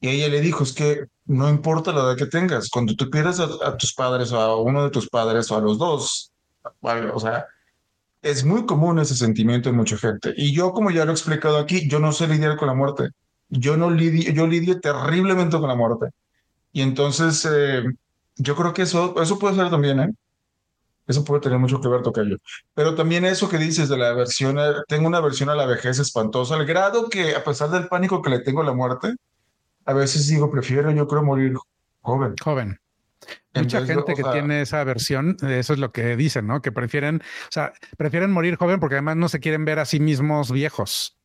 [0.00, 3.38] y ella le dijo, es que no importa la edad que tengas, cuando tú pierdes
[3.40, 6.32] a, a tus padres o a uno de tus padres o a los dos,
[6.80, 7.46] o sea,
[8.22, 10.32] es muy común ese sentimiento en mucha gente.
[10.36, 13.10] Y yo, como ya lo he explicado aquí, yo no sé lidiar con la muerte.
[13.48, 16.06] Yo no lidio, yo lidio terriblemente con la muerte.
[16.72, 17.82] Y entonces, eh,
[18.36, 20.12] yo creo que eso, eso puede ser también, ¿eh?
[21.06, 22.38] Eso puede tener mucho que ver, Tocayo.
[22.74, 24.56] Pero también eso que dices de la versión,
[24.88, 28.30] tengo una versión a la vejez espantosa, al grado que a pesar del pánico que
[28.30, 29.14] le tengo a la muerte,
[29.84, 31.54] a veces digo, prefiero yo creo morir
[32.00, 32.34] joven.
[32.42, 32.78] Joven.
[33.54, 36.62] Mucha gente de, que sea, tiene esa versión, eso es lo que dicen, ¿no?
[36.62, 40.00] Que prefieren, o sea, prefieren morir joven porque además no se quieren ver a sí
[40.00, 41.18] mismos viejos,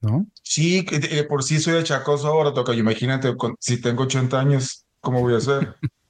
[0.00, 0.26] ¿no?
[0.42, 0.86] Sí,
[1.28, 2.80] por sí soy achacoso ahora, Tocayo.
[2.80, 5.76] Imagínate, si tengo 80 años, ¿cómo voy a ser?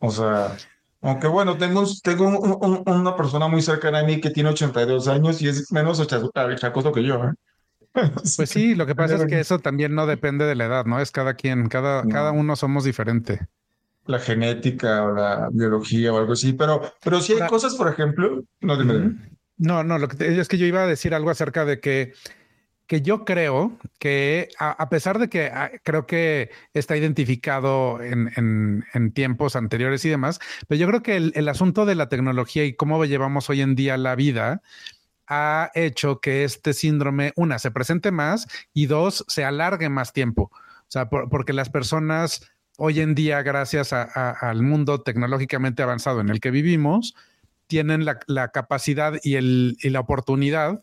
[0.00, 0.56] O sea,
[1.02, 5.08] aunque bueno, tengo, tengo un, un, una persona muy cercana a mí que tiene 82
[5.08, 7.24] años y es menos chacoso que yo.
[7.24, 7.32] ¿eh?
[8.36, 11.00] Pues sí, lo que pasa es que eso también no depende de la edad, ¿no?
[11.00, 12.10] Es cada quien, cada, no.
[12.10, 13.48] cada uno somos diferente.
[14.06, 18.42] la genética o la biología o algo así, pero, pero sí hay cosas, por ejemplo,
[18.60, 18.76] no,
[19.56, 22.14] no, no, lo que es que yo iba a decir algo acerca de que
[22.90, 29.54] que yo creo que, a, pesar de que ah, creo que está identificado en, tiempos
[29.54, 33.48] anteriores y demás, pero yo creo que el, asunto de la tecnología y cómo llevamos
[33.48, 34.60] hoy en día la vida
[35.28, 40.50] ha hecho que este síndrome, una, se presente más y dos, se alargue más tiempo.
[40.52, 46.40] O sea, porque las personas hoy en día, gracias al mundo tecnológicamente avanzado en el
[46.40, 47.14] que vivimos,
[47.68, 50.82] tienen la, capacidad y la oportunidad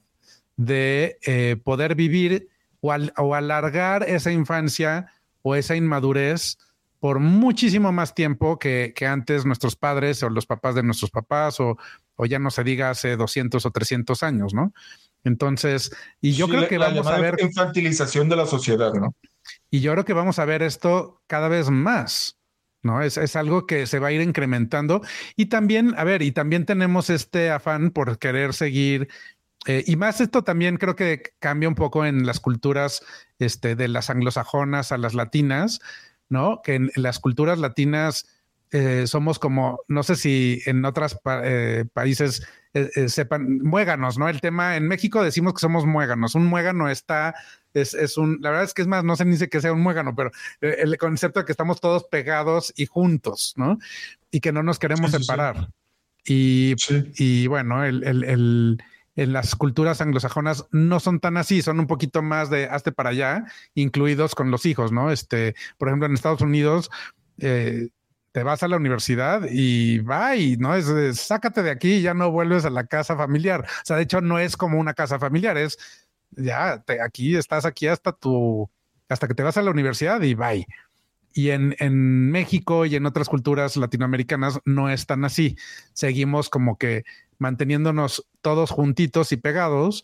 [0.58, 2.50] de eh, poder vivir
[2.82, 6.58] o, alargar esa infancia o esa inmadurez
[7.00, 11.78] por muchísimo más tiempo que, antes nuestros padres o los papás de nuestros papás o,
[12.28, 14.74] ya no se diga hace 200 o 300 años, ¿no?
[15.24, 17.36] Entonces, y yo creo que vamos a ver...
[17.39, 19.13] Infantilización de la sociedad, ¿no?
[19.70, 22.39] Y yo creo que vamos a ver esto cada vez más,
[22.82, 23.04] ¿no?
[23.04, 25.02] Es, es, algo que se va a ir incrementando.
[25.36, 29.10] Y también, a ver, y también tenemos este afán por querer seguir
[29.65, 33.02] eh, y más esto también creo que cambia un poco en las culturas
[33.39, 35.80] este, de las anglosajonas a las latinas,
[36.30, 36.62] ¿no?
[36.63, 38.28] Que en, las culturas latinas
[38.72, 42.46] eh, somos como, no sé si en otros eh, países
[43.08, 44.30] sepan, muéganos, ¿no?
[44.30, 46.36] El tema, en México decimos que somos muéganos.
[46.36, 47.34] Un muégano está,
[47.74, 49.74] es, es, un, la verdad es que es más, no sé ni sé que sea
[49.74, 50.30] un muégano, pero
[50.62, 53.80] el concepto de que estamos todos pegados y juntos, ¿no?
[54.30, 55.70] Y que no nos queremos separar.
[56.24, 56.76] Y,
[57.15, 58.78] y, bueno, el, el
[59.17, 63.10] en las culturas anglosajonas no son tan así, son un poquito más de hazte para
[63.10, 65.12] allá, incluidos con los hijos, ¿no?
[65.12, 66.91] Este, por ejemplo, en Estados Unidos,
[67.39, 67.89] eh,
[68.32, 70.86] te vas a la universidad y va y no es,
[71.19, 73.65] sácate de aquí y ya no vuelves a la casa familiar.
[73.65, 75.80] O sea, de hecho, no es como una casa familiar, es
[76.32, 78.69] ya aquí estás aquí hasta tu,
[79.10, 80.67] hasta que te vas a la universidad y bye.
[81.34, 85.58] Y en, en México y en otras culturas latinoamericanas no es tan así.
[85.93, 87.03] Seguimos como que
[87.39, 90.04] manteniéndonos todos juntitos y pegados.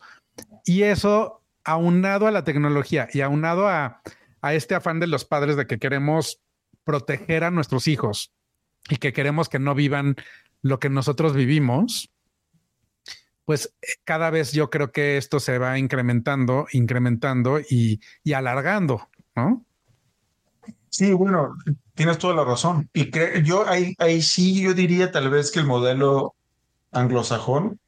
[0.65, 4.02] Y eso, aunado a la tecnología y aunado a,
[4.41, 6.41] a este afán de los padres de que queremos
[6.84, 8.34] proteger a nuestros hijos
[8.89, 10.15] y que queremos que no vivan
[10.62, 12.10] lo que nosotros vivimos,
[13.46, 19.10] pues eh, cada vez yo creo que esto se va incrementando, incrementando y, y alargando,
[19.36, 19.65] ¿no?
[20.89, 21.56] Sí, bueno,
[21.96, 22.89] tienes toda la razón.
[22.93, 23.10] Y
[23.43, 26.36] yo ahí, ahí sí, yo diría tal vez que el modelo
[26.93, 27.79] anglosajón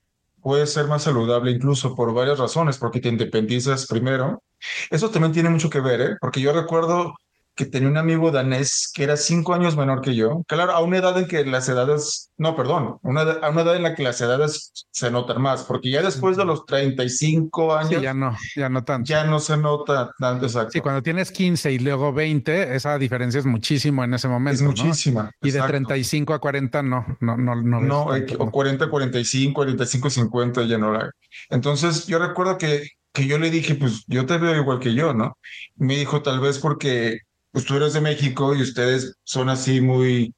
[0.42, 4.44] puede ser más saludable incluso por varias razones, porque te independizas primero.
[4.92, 6.18] Eso también tiene mucho que ver, ¿eh?
[6.22, 7.16] porque yo recuerdo
[7.56, 10.44] que tenía un amigo danés que era cinco años menor que yo.
[10.48, 13.84] Claro, a una edad en que las edades, no, perdón, una, a una edad en
[13.84, 18.02] la que las edades se notan más, porque ya después de los 35 años.
[18.02, 19.08] ya no, ya no tanto.
[19.08, 20.72] Ya no se nota tanto, exacto.
[20.74, 24.56] Sí, cuando tienes 15 y luego 20, esa diferencia es muchísimo en ese momento.
[24.56, 25.32] Es muchísima.
[25.42, 27.80] Y de 35 a 40, no, no, no, no.
[27.80, 28.08] No,
[28.40, 31.10] o 40, 45, 45, 50 ya no la.
[31.50, 35.14] Entonces, yo recuerdo que que yo le dije, pues yo te veo igual que yo,
[35.14, 35.38] ¿no?
[35.76, 37.20] Me dijo, tal vez porque
[37.56, 40.36] pues tú eres de México y ustedes son así muy...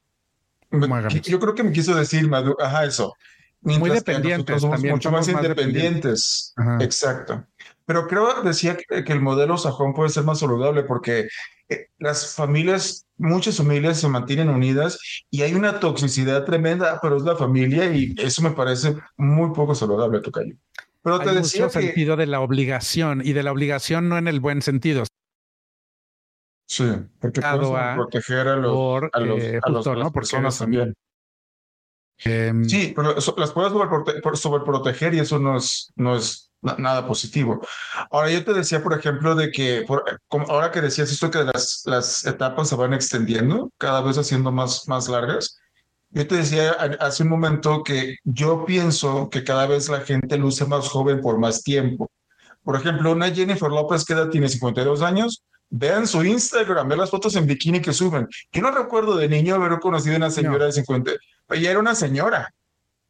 [1.24, 3.12] yo creo que me quiso decir, ajá, eso.
[3.62, 4.62] muy dependientes.
[4.62, 6.54] Somos mucho más, independientes.
[6.80, 7.44] Exacto.
[7.88, 11.28] Pero creo, decía que, el modelo sajón puede ser más saludable porque
[11.70, 15.00] eh, las familias, muchas familias se mantienen unidas
[15.32, 19.74] y hay una toxicidad tremenda, pero es la familia y eso me parece muy poco
[19.74, 20.54] saludable, Tocayo.
[21.02, 24.40] Pero te decía mucho sentido de la obligación y de la obligación no en el
[24.40, 25.04] buen sentido,
[26.68, 26.86] Sí,
[27.20, 30.12] porque puedes proteger a los, a los, eh, a ¿no?
[30.12, 30.94] personas también.
[32.20, 37.62] Em, sí, pero las puedes sobreproteger y eso no es, no es nada positivo.
[38.12, 39.86] Ahora, yo te decía, por ejemplo, de que
[40.50, 44.90] ahora que decías esto que las, las etapas se van extendiendo, cada vez haciendo más,
[44.90, 45.58] más largas,
[46.10, 50.66] yo te decía hace un momento que yo pienso que cada vez la gente luce
[50.66, 52.10] más joven por más tiempo.
[52.64, 57.10] Por ejemplo, una Jennifer López que edad tiene 52 años, Vean su Instagram, vean las
[57.10, 58.28] fotos en bikini que suben.
[58.52, 61.12] Yo no recuerdo de niño haber conocido a una señora de 50.
[61.50, 62.54] Ella era una señora.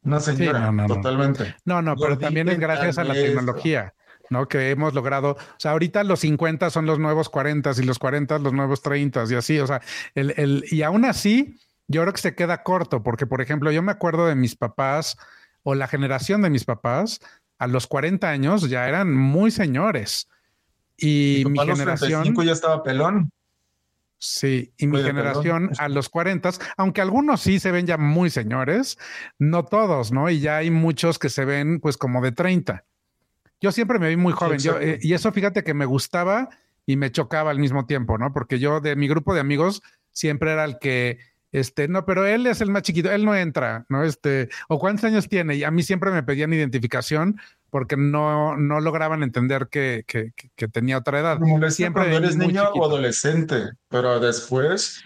[0.02, 1.56] Una señora, totalmente.
[1.64, 3.94] No, no, pero también es gracias a la tecnología.
[4.30, 4.46] ¿no?
[4.46, 8.38] Que hemos logrado, o sea, ahorita los 50 son los nuevos 40 y los 40
[8.40, 9.80] los nuevos 30 y así, o sea,
[10.14, 13.82] el, el, y aún así, yo creo que se queda corto, porque por ejemplo, yo
[13.82, 15.16] me acuerdo de mis papás
[15.62, 17.20] o la generación de mis papás,
[17.58, 20.28] a los 40 años ya eran muy señores.
[20.98, 22.34] Y mi generación.
[22.44, 23.30] ya estaba pelón.
[24.20, 28.98] Sí, y mi generación a los 40, aunque algunos sí se ven ya muy señores,
[29.38, 30.28] no todos, ¿no?
[30.28, 32.84] Y ya hay muchos que se ven pues como de 30.
[33.60, 36.48] Yo siempre me vi muy joven, yo, eh, y eso fíjate que me gustaba
[36.84, 38.32] y me chocaba al mismo tiempo, ¿no?
[38.32, 41.18] Porque yo de mi grupo de amigos siempre era el que
[41.52, 44.02] Este, no, pero él es el más chiquito, él no entra, ¿no?
[44.04, 45.54] Este, o cuántos años tiene.
[45.54, 50.68] Y a mí siempre me pedían identificación porque no, no lograban entender que, que, que
[50.68, 51.38] tenía otra edad.
[51.68, 55.02] Siempre cuando eres niño o adolescente, pero después.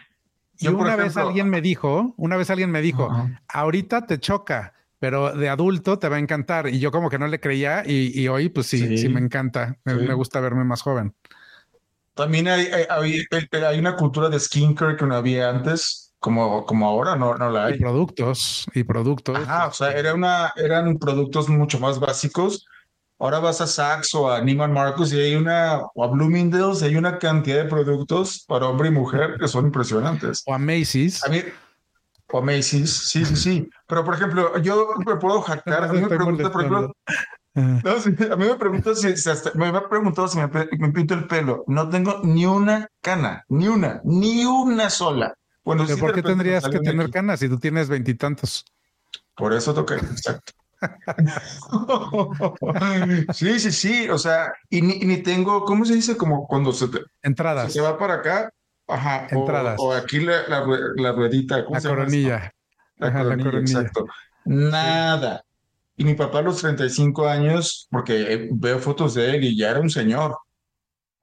[0.59, 3.11] Y una vez alguien me dijo, una vez alguien me dijo,
[3.49, 6.69] ahorita te choca, pero de adulto te va a encantar.
[6.69, 9.77] Y yo como que no le creía y, hoy pues sí, sí, me encanta.
[9.85, 11.15] Me, gusta verme más joven.
[12.15, 17.17] También hay, hay, hay, una cultura de skincare que no había antes, como, como ahora,
[17.17, 17.75] no, no la hay.
[17.75, 19.37] Y productos, y productos.
[19.37, 22.65] Ajá, o sea, era una, eran productos mucho más básicos.
[23.19, 26.95] Ahora vas a Saks o a Neiman Marcus y hay una, o a Bloomingdale's, hay
[26.95, 30.45] una cantidad de productos para hombre y mujer que son impresionantes.
[30.47, 31.25] O a Macy's.
[31.25, 31.43] A mí,
[32.31, 33.71] o Macy's, sí, sí, sí.
[33.89, 35.85] Pero, por ejemplo, yo me puedo jactar.
[35.85, 36.93] A mí me pregunta, por ejemplo,
[37.55, 39.09] no, a mí me preguntan si,
[39.55, 41.65] me ha preguntado si me, pinto el pelo.
[41.67, 45.35] No tengo ni una cana, ni una, ni una sola.
[45.65, 48.65] Bueno, ¿por qué tendrías que tener canas si tú tienes veintitantos?
[49.37, 50.53] Por eso toqué, exacto.
[53.33, 54.09] sí, sí, sí.
[54.09, 56.17] O sea, y ni, tengo, ¿cómo se dice?
[56.17, 57.01] Como cuando se te.
[57.23, 57.73] Entradas.
[57.73, 58.53] Se va para acá,
[58.89, 59.27] Ajá.
[59.31, 59.77] Entradas.
[59.79, 61.59] O, aquí la, la, ruedita.
[61.59, 62.53] La coronilla.
[62.97, 64.07] La, coronilla, exacto.
[64.45, 65.45] Nada.
[65.97, 69.71] Y mi papá a los 35 años, porque eh, veo fotos de él y ya
[69.71, 70.37] era un señor,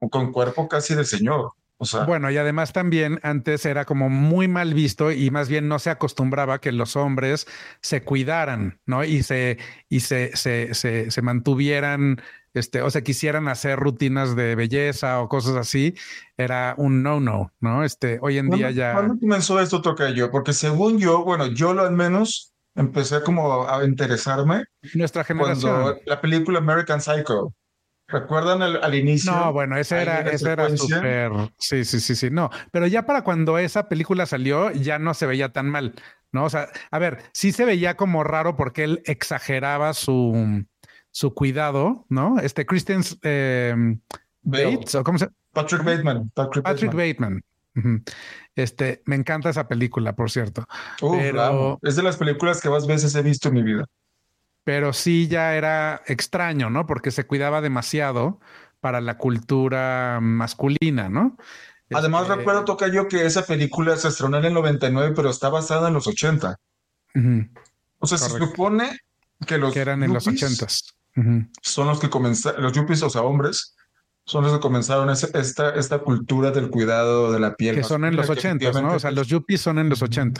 [0.09, 1.51] con cuerpo casi de señor.
[1.81, 5.69] O sea, bueno, y además también antes era como muy mal visto y más bien
[5.69, 7.47] no se acostumbraba que los hombres
[7.81, 9.05] se cuidaran, ¿no?
[9.05, 12.21] Y se, y se, se, se, se mantuvieran
[12.53, 15.95] este, o sea, quisieran hacer rutinas de belleza o cosas así,
[16.35, 17.83] era un no-no, ¿no?
[17.83, 18.93] Este, hoy en día ya.
[18.93, 20.31] ¿Cuándo comenzó esto, toca yo?
[20.31, 24.65] Porque según yo, bueno, yo lo al menos empecé como a interesarme.
[24.93, 25.81] Nuestra generación.
[25.81, 27.53] Cuando la película American Psycho.
[28.11, 29.31] ¿Recuerdan al, inicio?
[29.31, 31.31] No, bueno, ese era, ese era súper.
[31.59, 32.29] Sí, sí, sí, sí.
[32.31, 35.93] No, pero ya para cuando esa película salió, ya no se veía tan mal,
[36.31, 36.45] ¿no?
[36.45, 40.65] O sea, a ver, sí se veía como raro porque él exageraba su,
[41.11, 42.39] su cuidado, ¿no?
[42.39, 43.75] Este Christian eh,
[44.41, 46.31] Bates, ¿o cómo se Patrick Bateman.
[46.33, 47.43] Patrick, Bateman.
[48.55, 50.65] Este, me encanta esa película, por cierto.
[50.99, 53.85] pero, Es de las películas que más veces he visto en mi vida.
[54.69, 56.85] Pero sí ya era extraño, ¿no?
[56.85, 58.39] Porque se cuidaba demasiado
[58.79, 61.37] para la cultura masculina, ¿no?
[61.91, 65.49] Además, este, recuerdo, toca yo que esa película se estrenó en el 99, pero está
[65.49, 66.55] basada en los 80.
[67.97, 68.99] O sea, se supone
[69.47, 70.93] que los que eran en los 80s
[71.63, 73.75] son los que comenzaron, los yuppies, o sea, hombres,
[74.27, 77.73] son los que comenzaron esta, esta cultura del cuidado de la piel.
[77.73, 78.93] Que son en los 80, ¿no?
[78.93, 80.39] O sea, los yuppies son en los 80.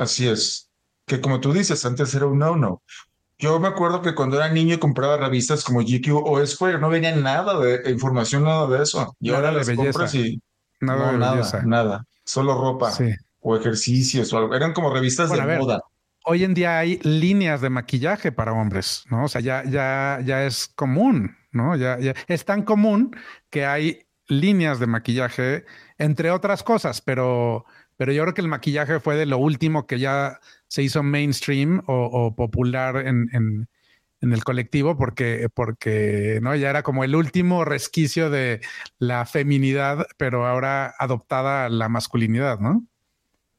[0.00, 0.68] Así es.
[1.06, 2.82] Que como tú dices, antes era un no-no.
[3.38, 6.88] Yo me acuerdo que cuando era niño y compraba revistas como GQ o Square, no
[6.88, 9.14] venía nada de información, nada de eso.
[9.20, 10.40] Y ahora las compras y
[10.80, 12.92] nada, nada, nada, solo ropa
[13.40, 14.54] o ejercicios o algo.
[14.54, 15.82] Eran como revistas de moda
[16.26, 19.24] hoy en día hay líneas de maquillaje para hombres, ¿no?
[19.24, 21.76] O sea, ya, ya, ya es común, ¿no?
[21.76, 23.16] Ya, ya es tan común
[23.48, 25.64] que hay líneas de maquillaje,
[25.98, 27.64] entre otras cosas, pero,
[27.96, 31.82] pero yo creo que el maquillaje fue de lo último que ya se hizo mainstream
[31.86, 33.68] o, popular en, en,
[34.20, 36.54] en, el colectivo, porque, porque ¿no?
[36.56, 38.60] ya era como el último resquicio de
[38.98, 42.84] la feminidad, pero ahora adoptada a la masculinidad, ¿no?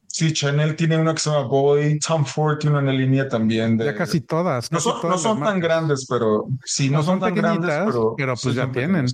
[0.06, 3.84] Sí, Chanel tiene una que se llama Boy, Tom Ford tiene una línea también de...
[3.84, 4.72] Ya casi todas.
[4.72, 9.06] no son, tan grandes, pero sí, no, son, tan grandes, pero, pero pues ya tienen.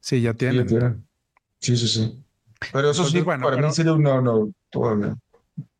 [0.00, 0.68] Sí, ya tienen.
[1.60, 2.24] Sí, sí, sí.
[2.72, 5.16] Pero eso sí, bueno, para mí sería un no, no, todavía.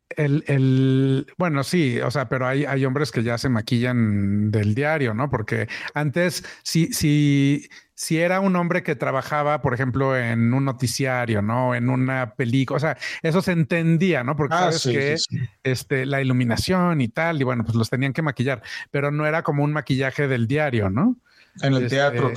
[0.09, 4.73] El, el, bueno, sí, o sea, pero hay, hay hombres que ya se maquillan del
[4.73, 5.29] diario, ¿no?
[5.29, 11.41] Porque antes, sí, sí si era un hombre que trabajaba, por ejemplo, en un noticiario,
[11.41, 11.75] ¿no?
[11.75, 14.37] En una película, o sea, eso se entendía, ¿no?
[14.37, 18.21] Porque ah, sabes que Este, la iluminación y tal, y bueno, pues los tenían que
[18.21, 21.17] maquillar, pero no era como un maquillaje del diario, ¿no?
[21.61, 22.31] En el teatro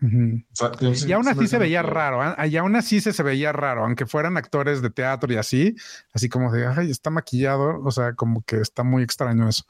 [0.00, 2.48] y aún así se veía raro, ¿eh?
[2.48, 5.76] y aún así se, se veía raro, aunque fueran actores de teatro y así,
[6.12, 9.64] así como de, ay, está maquillado, o sea, como que está muy extraño eso.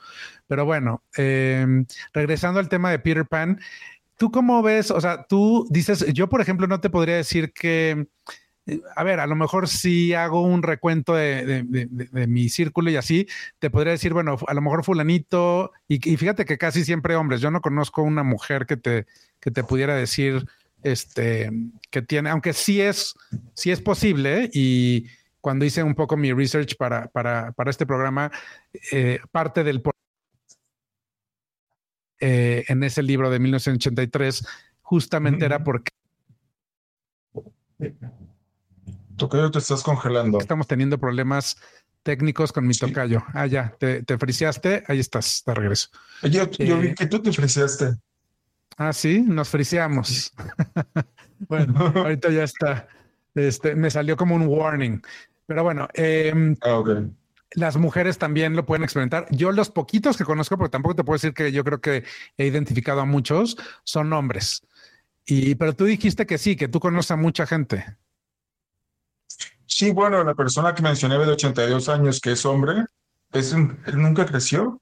[0.46, 3.60] Pero bueno, em, regresando al tema de Peter Pan,
[4.16, 4.92] ¿Tú cómo ves?
[4.92, 8.06] O sea, tú dices, yo por ejemplo no te podría decir que,
[8.96, 11.64] a ver, a lo mejor si hago un recuento de,
[12.26, 13.26] mi círculo y así,
[13.58, 17.50] te podría decir, bueno, a lo mejor fulanito, y, fíjate que casi siempre hombres, yo
[17.50, 19.06] no conozco una mujer que te,
[19.40, 20.46] que te pudiera decir,
[20.82, 21.50] este,
[21.90, 23.14] que tiene, aunque sí es,
[23.54, 25.06] sí es posible y
[25.40, 28.30] cuando hice un poco mi research para, para, para este programa,
[28.92, 29.82] eh, parte del
[32.20, 34.46] eh, en ese libro de 1983,
[34.80, 35.90] justamente era porque
[39.16, 40.38] Tocayo, te estás congelando.
[40.38, 41.56] Estamos teniendo problemas
[42.02, 43.22] técnicos con mi tocayo.
[43.32, 44.84] Ah, ya, te, te friseaste.
[44.88, 45.88] Ahí estás, de regreso.
[46.22, 47.94] Yo, yo vi Eh, que tú te friseaste.
[48.76, 50.32] Ah, sí, nos friseamos.
[51.48, 52.88] bueno, ahorita ya está.
[53.34, 55.00] Este, me salió como un warning.
[55.46, 56.90] Pero bueno, em, Ah, ok.
[57.52, 59.26] las mujeres también lo pueden experimentar.
[59.30, 62.04] Yo los poquitos que conozco, porque tampoco te puedo decir que yo creo que
[62.36, 64.66] he identificado a muchos, son hombres.
[65.26, 67.96] Y, pero tú dijiste que sí, que tú conoces a mucha gente.
[69.76, 72.84] Sí, bueno, la persona que mencioné de 82 años, que es hombre,
[73.32, 74.80] es un- él nunca creció.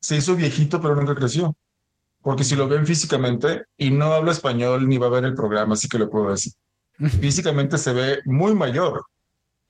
[0.00, 1.56] Se hizo viejito, pero nunca creció.
[2.22, 5.74] Porque si lo ven físicamente y no habla español ni va a ver el programa,
[5.74, 6.52] así que lo puedo decir.
[7.22, 9.04] Físicamente se ve muy mayor.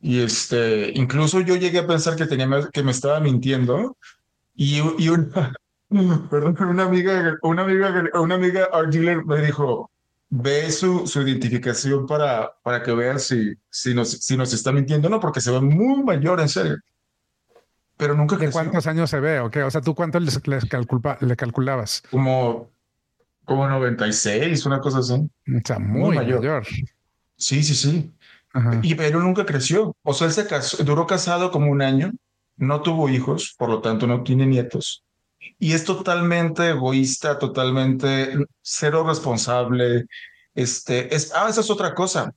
[0.00, 3.96] Y este, incluso yo llegué a pensar que tenía, que me estaba mintiendo.
[4.54, 5.54] Y, y una,
[6.30, 9.90] perdón, una amiga, una amiga, una amiga art dealer me dijo,
[10.36, 15.08] ve su, su identificación para, para que veas si, si, nos, si nos está mintiendo.
[15.08, 16.76] No, porque se ve muy mayor, en serio.
[17.96, 18.52] Pero nunca ¿De creció.
[18.60, 19.38] cuántos años se ve?
[19.38, 19.62] ¿O qué?
[19.62, 22.02] O sea, ¿tú cuánto les, les calculpa- le calculabas?
[22.10, 22.70] Como,
[23.44, 25.12] como 96, una cosa así.
[25.14, 25.28] O
[25.64, 26.40] sea, muy, Muy mayor.
[26.40, 26.66] mayor.
[27.36, 28.12] Sí, sí, sí.
[28.52, 28.80] Ajá.
[28.82, 29.96] Y pero nunca creció.
[30.02, 32.12] O sea, él se casó, duró casado como un año,
[32.56, 35.04] no tuvo hijos, por lo tanto no tiene nietos.
[35.58, 40.06] Y es totalmente egoísta, totalmente cero responsable.
[40.54, 42.32] Este, es, ah, esa es otra cosa.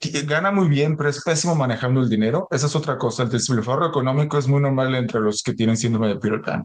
[0.00, 2.46] Gana muy bien, pero es pésimo manejando el dinero.
[2.50, 3.24] Esa es otra cosa.
[3.24, 6.64] El despilfarro económico es muy normal entre los que tienen síndrome de Pan.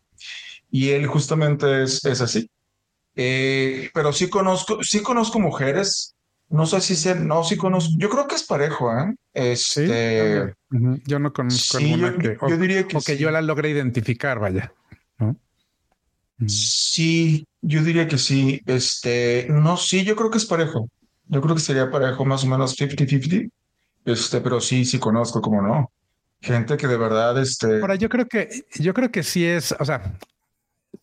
[0.70, 2.50] Y él justamente es, es así.
[3.16, 6.16] Eh, pero sí conozco, sí conozco mujeres.
[6.50, 7.92] No sé si sean, no, sí conozco.
[7.98, 9.16] Yo creo que es parejo, ¿eh?
[9.56, 9.82] Sí.
[9.82, 11.00] Este, Ujú.
[11.06, 13.18] Yo no conozco sí, yo, que, o, yo diría que o que sí.
[13.18, 14.72] yo la logre identificar, vaya.
[15.20, 15.36] ¿No?
[16.40, 16.50] Ujú.
[16.50, 18.62] Sí, yo diría que sí.
[18.66, 20.90] Este, no, sí, yo creo que es parejo.
[21.28, 23.50] Yo creo que sería parejo más o menos 50-50.
[24.06, 25.92] Este, pero sí, sí conozco, como no.
[26.42, 29.86] Gente que de verdad, este, Ahora, yo creo que, yo creo que sí es, o
[29.86, 30.18] sea,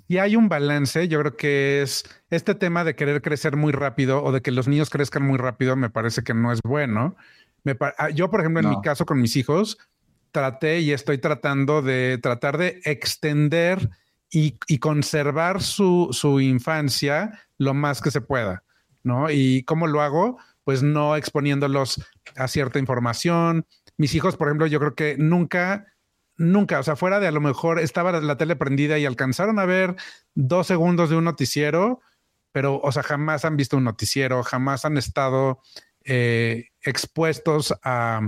[0.07, 4.23] si hay un balance, yo creo que es este tema de querer crecer muy rápido
[4.23, 7.17] o de que los niños crezcan muy rápido, me parece que no es bueno.
[7.65, 9.79] Me ah, yo, por ejemplo, en mi caso con mis hijos,
[10.33, 13.91] traté y estoy tratando de tratar de extender
[14.31, 18.63] y, conservar su, su infancia lo más que se pueda,
[19.03, 19.31] ¿no?
[19.31, 20.39] ¿Y cómo lo hago?
[20.65, 22.01] Pues no exponiéndolos
[22.37, 23.67] a cierta información.
[23.97, 25.87] Mis hijos, por ejemplo, yo creo que nunca,
[26.37, 29.67] nunca, o sea, fuera de a lo mejor estaba la tele prendida y alcanzaron a
[29.67, 29.97] ver
[30.35, 32.01] dos segundos de un noticiero,
[32.53, 35.61] pero, o sea, jamás han visto un noticiero, jamás han estado
[36.05, 38.21] eh, expuestos a,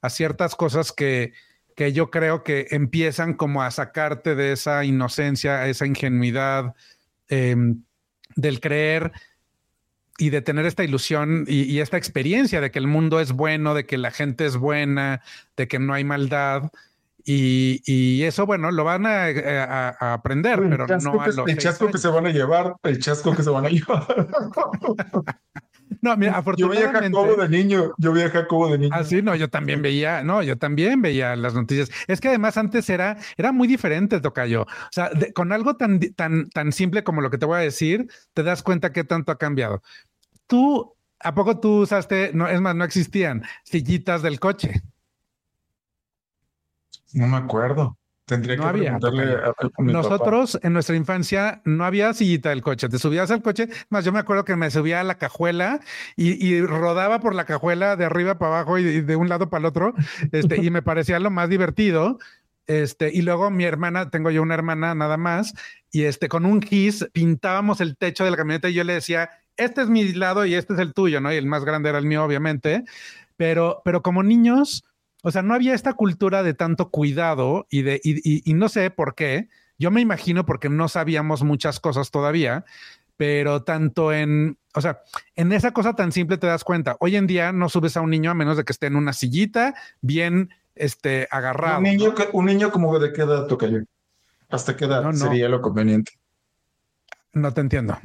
[0.00, 1.32] a ciertas cosas que,
[1.78, 6.74] que yo creo que empiezan como a sacarte de esa inocencia, esa ingenuidad
[7.28, 7.54] eh,
[8.34, 9.12] del creer
[10.18, 13.86] y de tener esta ilusión y, esta experiencia de que el mundo es bueno, de
[13.86, 15.22] que la gente es buena,
[15.56, 16.72] de que no hay maldad.
[17.24, 21.48] Y, y eso, bueno, lo van a, a, a aprender, el pero no a los
[21.48, 24.06] el chasco que se van a llevar, el chasco que se van a llevar.
[26.00, 27.16] No, mira, Yo veía a afortunadamente.
[27.18, 28.90] Jacobo de niño, yo veía a Jacobo de niño.
[28.94, 31.90] Ah, sí, no, yo también veía, no, yo también veía las noticias.
[32.06, 34.62] Es que además antes era, era muy diferente, Tocayo.
[34.62, 37.62] O sea, de- con algo tan, tan, tan simple como lo que te voy a
[37.62, 39.82] decir, te das cuenta qué tanto ha cambiado.
[40.46, 44.82] Tú, ¿a poco tú usaste, no, es más, no existían sillitas del coche?
[47.12, 47.96] No me acuerdo.
[48.24, 50.08] Tendría No que había, preguntarle a, a mi papá.
[50.08, 52.88] Nosotros en nuestra infancia no había sillita del coche.
[52.90, 53.68] Te subías al coche.
[53.88, 55.80] Más yo me acuerdo que me subía a la cajuela
[56.14, 59.30] y, y rodaba por la cajuela de arriba para abajo y de, y de un
[59.30, 59.94] lado para el otro.
[60.30, 62.18] Este, y me parecía lo más divertido.
[62.66, 65.54] Este, y luego mi hermana, tengo yo una hermana nada más,
[65.90, 69.30] y este, con un gis pintábamos el techo de la camioneta y yo le decía,
[69.56, 71.32] este es mi lado y este es el tuyo, ¿no?
[71.32, 72.84] Y el más grande era el mío, obviamente.
[73.38, 74.84] Pero, pero como niños,
[75.22, 78.68] o sea, no había esta cultura de tanto cuidado y de, y, y, y no
[78.68, 79.48] sé por qué.
[79.78, 82.64] Yo me imagino porque no sabíamos muchas cosas todavía,
[83.16, 85.00] pero tanto en, o sea,
[85.34, 86.96] en esa cosa tan simple te das cuenta.
[87.00, 89.12] Hoy en día no subes a un niño a menos de que esté en una
[89.12, 91.78] sillita bien este, agarrado.
[91.78, 93.78] Un niño, un niño como de qué edad toca yo.
[94.48, 95.18] ¿Hasta qué edad No, no.
[95.18, 96.12] sería lo conveniente?
[97.32, 97.98] No te entiendo.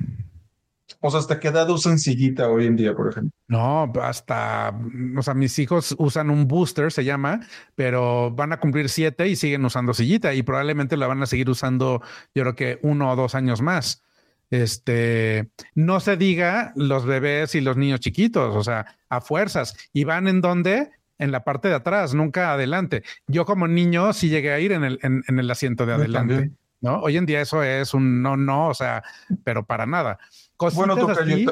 [1.00, 3.32] O sea, ¿hasta qué edad usan sillita hoy en día, por ejemplo?
[3.48, 4.74] No, hasta,
[5.18, 7.42] o sea, mis hijos usan un booster, se llama,
[7.76, 11.50] pero van a cumplir siete y siguen usando sillita y probablemente la van a seguir
[11.50, 12.02] usando,
[12.34, 14.04] yo creo que uno o dos años más.
[14.50, 19.76] Este, no se diga los bebés y los niños chiquitos, o sea, a fuerzas.
[19.94, 20.92] ¿Y van en dónde?
[21.18, 23.04] En la parte de atrás, nunca adelante.
[23.28, 26.52] Yo como niño sí llegué a ir en el, en, en el asiento de adelante.
[26.84, 27.00] ¿No?
[27.00, 29.04] Hoy en día eso es un no, no, o sea,
[29.44, 30.20] pero para nada.
[30.58, 31.48] Cositas Bueno, toca así.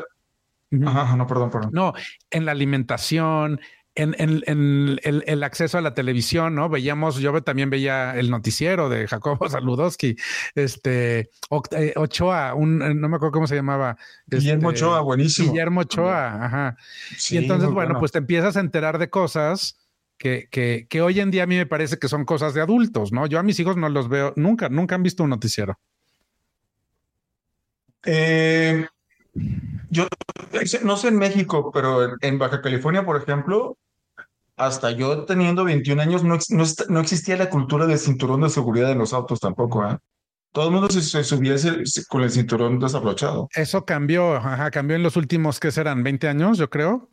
[0.86, 1.71] Ajá, no, perdón, perdón.
[1.73, 1.93] No,
[2.29, 3.59] en la alimentación,
[3.95, 6.69] en, en, el, acceso a la televisión, ¿no?
[6.69, 10.15] Veíamos, yo también veía el noticiero de Jacobo Saludowski,
[10.55, 11.29] este,
[11.71, 13.97] eh, Ochoa, un, eh, no me acuerdo cómo se llamaba.
[14.27, 15.51] Guillermo este, Ochoa, buenísimo.
[15.51, 16.77] Guillermo Ochoa, ajá.
[17.29, 19.80] y entonces, bueno, pues te empiezas a enterar de cosas
[20.22, 23.11] que, que, que hoy en día a mí me parece que son cosas de adultos,
[23.11, 23.26] ¿no?
[23.26, 25.80] Yo a mis hijos no los veo, nunca, nunca han visto un noticiero.
[28.05, 28.86] Eh,
[29.89, 30.07] yo
[30.84, 33.80] no sé en México, pero en, Baja California, por ejemplo,
[34.57, 36.38] hasta yo teniendo 21 años no,
[36.89, 39.89] no, existía la cultura del cinturón de seguridad en los autos tampoco.
[39.89, 39.97] ¿eh?
[40.51, 41.55] Todo el mundo se, subía
[42.09, 43.49] con el cinturón desabrochado.
[43.55, 46.03] Eso cambió, ajá, cambió en los últimos, ¿qué serán?
[46.05, 47.09] ¿20 años, yo creo?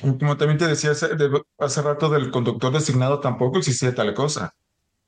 [0.00, 1.08] Como también te decía hace,
[1.58, 4.54] hace rato del conductor designado, tampoco existía tal cosa.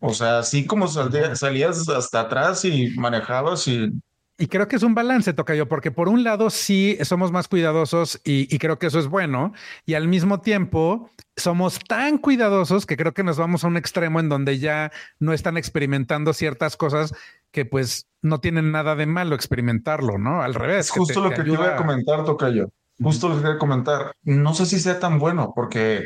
[0.00, 3.92] O sea, así como salías hasta atrás y manejabas y
[4.40, 8.22] y creo que es un balance, yo, porque por un lado sí somos más cuidadosos
[8.24, 9.52] y, creo que eso es bueno,
[9.84, 14.18] y al mismo tiempo somos tan cuidadosos que creo que nos vamos a un extremo
[14.18, 17.12] en donde ya no están experimentando ciertas cosas
[17.50, 20.40] que pues no tienen nada de malo experimentarlo, ¿no?
[20.40, 20.86] Al revés.
[20.86, 22.70] Es justo lo que te iba a comentar, Tocayo.
[23.02, 24.12] Justo que quería comentar.
[24.22, 26.04] No sé si sea tan bueno porque,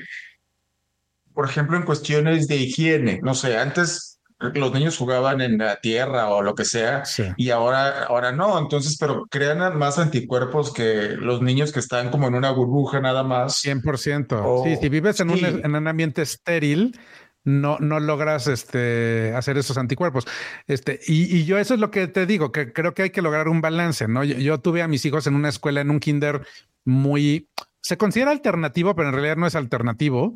[1.32, 4.14] por ejemplo, en cuestiones de higiene, no sé, antes
[4.52, 7.04] los niños jugaban en la tierra o lo que sea
[7.36, 8.58] y ahora, ahora no.
[8.58, 13.22] Entonces, pero crean más anticuerpos que los niños que están como en una burbuja nada
[13.22, 13.62] más.
[13.64, 14.64] 100%.
[14.64, 16.98] sí, si vives en, un, en un ambiente estéril,
[17.44, 20.26] no, no logras este, hacer esos anticuerpos.
[20.66, 23.22] Este, y, y, yo eso es lo que te digo, que creo que hay que
[23.22, 24.24] lograr un balance, ¿no?
[24.24, 26.46] yo, tuve a mis hijos en una escuela, en un kinder
[26.84, 27.48] muy,
[27.80, 30.34] se considera alternativo, pero en realidad no es alternativo.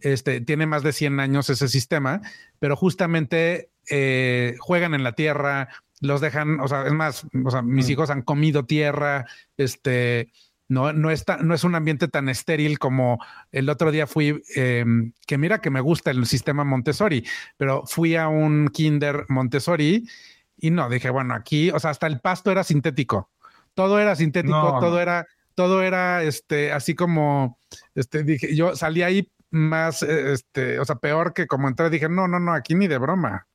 [0.00, 2.20] Este tiene más de 100 años ese sistema,
[2.58, 5.68] pero justamente eh, juegan en la tierra,
[6.00, 7.90] los dejan, o sea, es más, o sea, mis mm.
[7.90, 10.30] hijos han comido tierra, este,
[10.70, 13.18] no, no, está, no es un ambiente tan estéril como
[13.50, 18.14] el otro día fui, em, que mira que me gusta el sistema Montessori, pero fui
[18.14, 20.08] a un kinder Montessori
[20.56, 23.30] y no, dije, bueno, aquí, o sea, hasta el pasto era sintético,
[23.74, 27.58] todo era sintético, todo era todo era este, así como,
[27.96, 32.08] este, dije, yo salí ahí más, eh, este, o sea, peor que como entré, dije,
[32.08, 33.48] no, no, no, aquí ni de broma.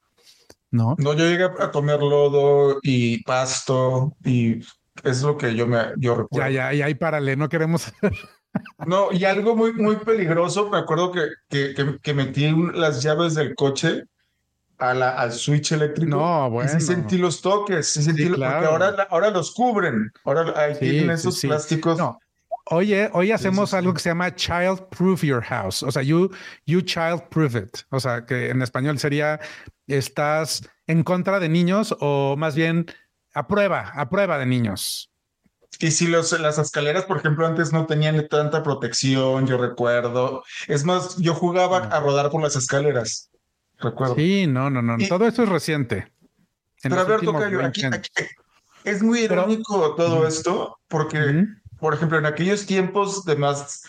[0.69, 0.95] No.
[0.99, 4.59] No, yo llegué a comer lodo y pasto y
[5.03, 6.49] es lo que yo me, yo recuerdo.
[6.49, 7.91] Ya, ya, y ahí párale, no queremos.
[8.85, 13.55] no, y algo muy, muy peligroso, me acuerdo que, que, que, metí las llaves del
[13.55, 14.05] coche
[14.77, 16.15] a la, al switch eléctrico.
[16.17, 16.71] No, bueno.
[16.71, 20.11] Y sí sentí los toques, sí sentí porque ahora, ahora los cubren.
[20.23, 21.97] Ahora hay tienen esos plásticos.
[21.97, 22.19] No.
[22.71, 25.83] Oye, hoy hacemos algo que se llama child proof your house.
[25.83, 26.31] O sea, you,
[26.65, 27.77] you child proof it.
[27.91, 29.39] O sea, que en español sería
[29.85, 32.87] estás en contra de niños o más bien
[33.35, 35.11] a prueba, a prueba de niños.
[35.79, 40.43] Y si los, las escaleras, por ejemplo, antes no tenían tanta protección, yo recuerdo.
[40.67, 43.29] Es más, yo jugaba a rodar por las escaleras
[43.79, 44.15] recuerdo.
[44.15, 44.97] Sí, no, no, no.
[45.07, 46.11] todo esto es reciente.
[46.81, 47.81] Pero a ver, Tocayo, aquí,
[48.83, 51.45] es muy irónico todo esto, porque,
[51.79, 53.83] por ejemplo, en aquellos tiempos de más,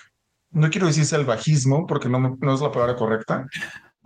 [0.50, 3.46] no quiero decir salvajismo, porque no, no es la palabra correcta,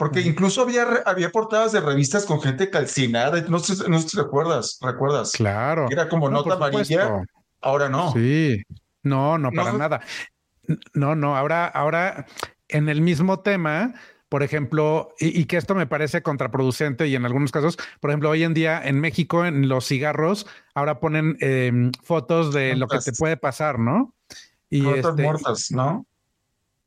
[0.00, 4.16] porque incluso había, había portadas de revistas con gente calcinada, no sé, no sé si
[4.16, 5.32] recuerdas, recuerdas.
[5.32, 5.88] Claro.
[5.90, 7.22] Era como nota amarilla,
[7.60, 8.10] ahora no.
[8.14, 8.62] Sí,
[9.02, 10.00] no, no, para nada.
[10.94, 12.24] No, no, ahora, ahora
[12.68, 13.92] en el mismo tema
[14.30, 18.44] por ejemplo, y, que esto me parece contraproducente y en algunos casos, por ejemplo, hoy
[18.44, 23.12] en día en México, en los cigarros, ahora ponen em, fotos de lo que te
[23.12, 24.14] puede pasar, ¿no?
[24.70, 26.06] Y este, muertas, ¿no?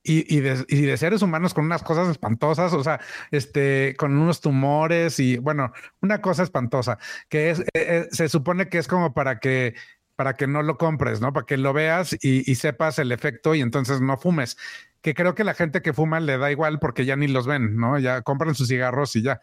[0.06, 3.00] Y, de, seres humanos con unas cosas espantosas, o sea,
[3.32, 6.98] este, con unos tumores y bueno, una cosa espantosa
[7.30, 9.76] que es, eh, eh, se supone que es como para que
[10.16, 11.34] para que no lo compres, ¿no?
[11.34, 14.58] Para que lo veas y, sepas el efecto y entonces no fumes.
[15.02, 17.76] Que creo que la gente que fuma le da igual porque ya ni los ven,
[17.76, 18.00] ¿no?
[18.00, 19.42] Ya compran sus cigarros y ya.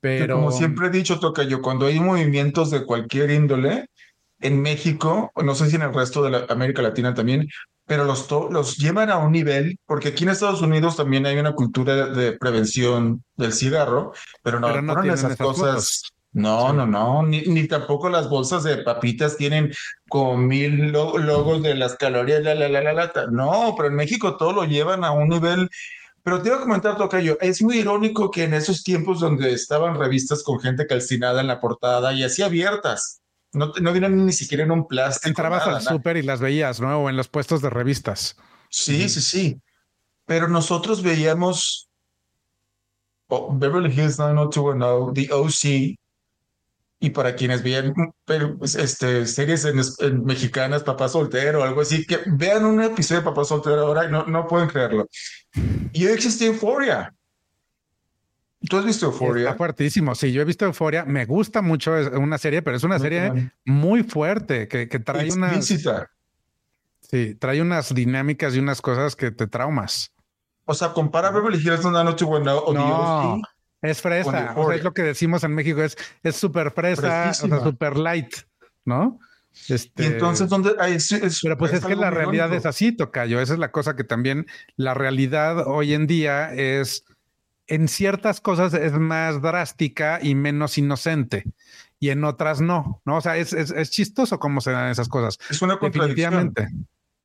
[0.00, 3.88] Pero como siempre he dicho, yo cuando hay movimientos de cualquier índole
[4.40, 7.46] en México, no sé si en el resto de la América Latina también,
[7.90, 11.56] pero los, los llevan a un nivel, porque aquí en Estados Unidos también hay una
[11.56, 14.12] cultura de prevención del cigarro,
[14.44, 16.02] pero no, pero no esas cosas.
[16.30, 19.72] No, no, no, ni, ni, tampoco las bolsas de papitas tienen
[20.08, 24.36] con mil logos de las calorías, la, la, la, la, la, no, pero en México
[24.36, 25.68] todo lo llevan a un nivel.
[26.22, 29.98] Pero te iba a comentar, Tocayo, es muy irónico que en esos tiempos donde estaban
[29.98, 33.19] revistas con gente calcinada en la portada y así abiertas,
[33.52, 35.28] no, no vienen ni siquiera en un plástico.
[35.28, 37.04] Entrabas al súper y las veías, ¿no?
[37.04, 38.36] O en los puestos de revistas.
[38.68, 39.60] Sí, sí, sí.
[40.26, 41.88] Pero nosotros veíamos
[43.28, 45.98] oh, Beverly Hills 90210, The OC,
[47.02, 47.94] y para quienes vean
[48.58, 53.44] pues, este, series en, mexicanas, Papá Soltero algo así, que vean un episodio de Papá
[53.44, 55.08] Soltero ahora y no, no pueden creerlo.
[55.92, 57.12] Y existe Euphoria.
[58.68, 59.44] ¿Tú has visto Euphoria?
[59.44, 60.14] Está fuertísimo.
[60.14, 61.04] Sí, yo he visto Euphoria.
[61.04, 65.60] Me gusta mucho una serie, pero es una serie muy fuerte que, que trae una.
[65.62, 70.12] Sí, trae unas dinámicas y unas cosas que te traumas.
[70.64, 73.42] O sea, compara Beverly Hills una noche buena o no.
[73.82, 77.48] Es fresa, o sea, es lo que decimos en México, es es súper fresa, o
[77.48, 78.34] sea, súper light,
[78.84, 79.18] ¿no?
[79.68, 80.74] Este, y entonces, ¿dónde?
[81.42, 83.40] pero pues es, que la realidad es así, Tocayo.
[83.40, 84.46] Esa es la cosa que también
[84.76, 87.04] la realidad hoy en día es,
[87.70, 91.44] en ciertas cosas es más drástica y menos inocente,
[92.00, 93.18] y en otras no, ¿no?
[93.18, 95.38] O sea, es, es, es chistoso cómo se dan esas cosas.
[95.48, 96.52] Es una contradicción.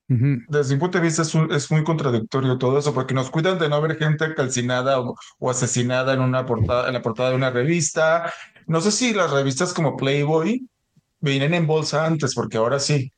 [0.08, 3.82] Desde mi punto de vista es, muy contradictorio todo eso, porque nos cuidan de no
[3.82, 8.32] ver gente calcinada o, asesinada en una portada, en la portada de una revista.
[8.68, 10.68] No sé si las revistas como Playboy
[11.22, 13.12] vienen en bolsa antes, porque ahora sí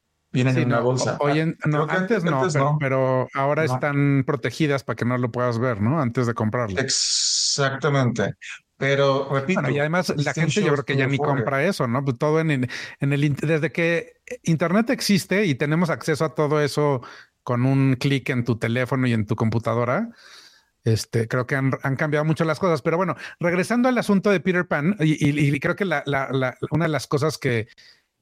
[0.44, 1.18] vienen en una bolsa.
[1.66, 6.00] no, antes, no, pero, ahora están protegidas para que no lo puedas ver, ¿no?
[6.02, 6.80] Antes de comprarlo.
[6.80, 8.36] Exactamente.
[8.78, 9.68] Pero repito.
[9.72, 12.06] y además la gente yo creo que ya ni compra eso, ¿no?
[12.06, 14.14] Pues todo en, en el desde que
[14.44, 17.02] Internet existe y tenemos acceso a todo eso
[17.42, 20.10] con un clic en tu teléfono y en tu computadora.
[20.88, 22.82] Este, creo que han, cambiado mucho las cosas.
[22.82, 26.04] Pero bueno, regresando al asunto de Peter Pan, y, creo que la,
[26.72, 27.68] una de las cosas que,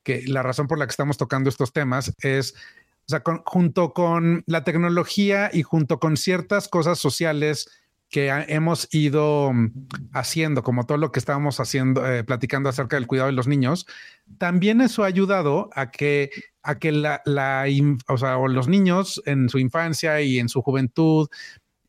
[0.05, 4.43] que la razón por la que estamos tocando estos temas es, o sea, junto con
[4.45, 7.67] la tecnología y junto con ciertas cosas sociales
[8.09, 13.07] que hemos ido mm, haciendo, como todo lo que estábamos haciendo, eh, platicando acerca del
[13.07, 13.87] cuidado de los niños,
[14.37, 16.29] también eso ha ayudado a que,
[16.61, 21.27] a que los niños en su infancia y en su juventud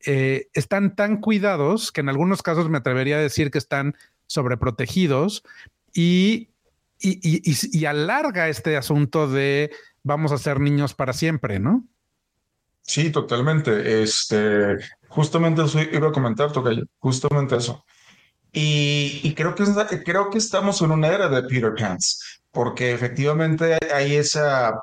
[0.06, 3.94] eh, están tan cuidados que en algunos casos me atrevería a decir que están
[4.26, 5.44] sobreprotegidos
[5.92, 6.48] y,
[7.00, 9.70] y, y, y alarga este asunto de
[10.02, 11.84] vamos a ser niños para siempre, ¿no?
[12.82, 14.02] Sí, totalmente.
[14.02, 14.76] Este,
[15.08, 17.84] justamente eso iba a comentar, Tocayo, justamente eso.
[18.52, 19.64] Y, creo, que,
[20.02, 24.80] creo que estamos en una era de Peter Pans, porque efectivamente hay esa...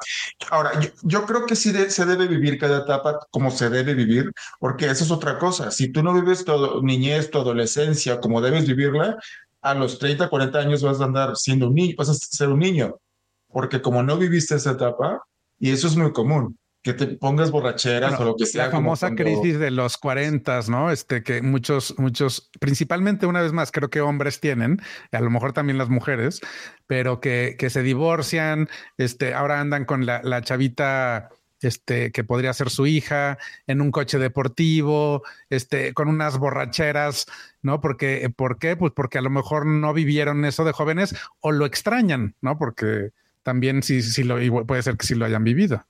[0.52, 4.86] Ahora, yo, creo que sí se debe vivir cada etapa como se debe vivir, porque
[4.86, 5.72] esa es otra cosa.
[5.72, 9.18] Si tú no vives tu niñez, tu adolescencia como debes vivirla,
[9.64, 12.60] a los 30, 40 años vas a andar siendo un niño, vas a ser un
[12.60, 12.98] niño,
[13.48, 15.24] porque como no viviste esa etapa,
[15.58, 18.66] y eso es muy común, que te pongas borracheras o lo que sea.
[18.66, 20.92] La famosa crisis de los 40, ¿no?
[20.92, 24.82] Este que muchos, muchos, principalmente una vez más, creo que hombres tienen,
[25.14, 26.42] a lo mejor también las mujeres,
[26.86, 31.30] pero que, que se divorcian, este, ahora andan con la, la chavita
[31.64, 33.38] este, que podría ser su hija,
[33.68, 37.26] en un coche deportivo, este, con unas borracheras,
[37.62, 37.82] ¿no?
[37.82, 38.76] Porque, ¿por qué?
[38.76, 42.58] Pues porque a lo mejor no vivieron eso de jóvenes o lo extrañan, ¿no?
[42.58, 43.12] Porque
[43.44, 45.86] también sí, sí lo, puede ser que sí lo hayan vivido.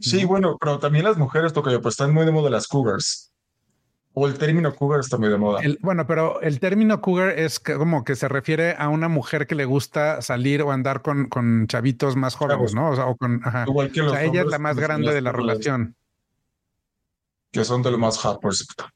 [0.00, 3.25] Sí, bueno, pero también las mujeres, yo, pues están muy de moda las cougars.
[4.18, 5.60] O el término cougar está muy de moda.
[5.80, 9.66] bueno, pero el término cougar es como que se refiere a una mujer que le
[9.66, 12.92] gusta salir o andar con, con chavitos más jóvenes, ¿no?
[12.92, 13.66] O sea, o con, ajá.
[13.68, 15.96] Igual que o sea, ella es la más grande de la relación.
[17.52, 18.86] Que son de lo más supuesto.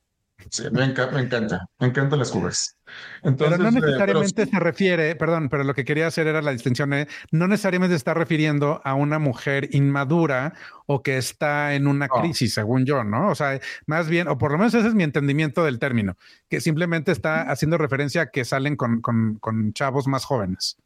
[0.48, 2.76] Sí, me, encanta, me encanta, me encantan las cubas.
[3.22, 6.92] pero no eh, necesariamente se refiere, perdón, pero lo que quería hacer era la distinción,
[6.92, 10.54] eh, no necesariamente está refiriendo a una mujer inmadura
[10.86, 13.30] o que está en una crisis, según yo, ¿no?
[13.30, 16.16] O sea, más bien, o por lo menos ese es mi entendimiento del término,
[16.48, 20.76] que simplemente está haciendo referencia a que salen con, con, con chavos más jóvenes.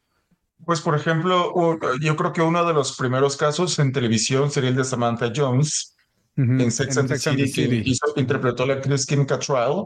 [0.63, 4.75] Pues, por ejemplo, yo creo que uno de los primeros casos en televisión sería el
[4.75, 5.94] de Samantha Jones,
[6.37, 9.85] en Sex and the City, que hizo, interpretó la actriz Kim Cattrall,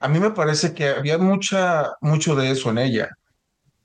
[0.00, 3.10] a mí me parece que había mucha, mucho de eso en ella.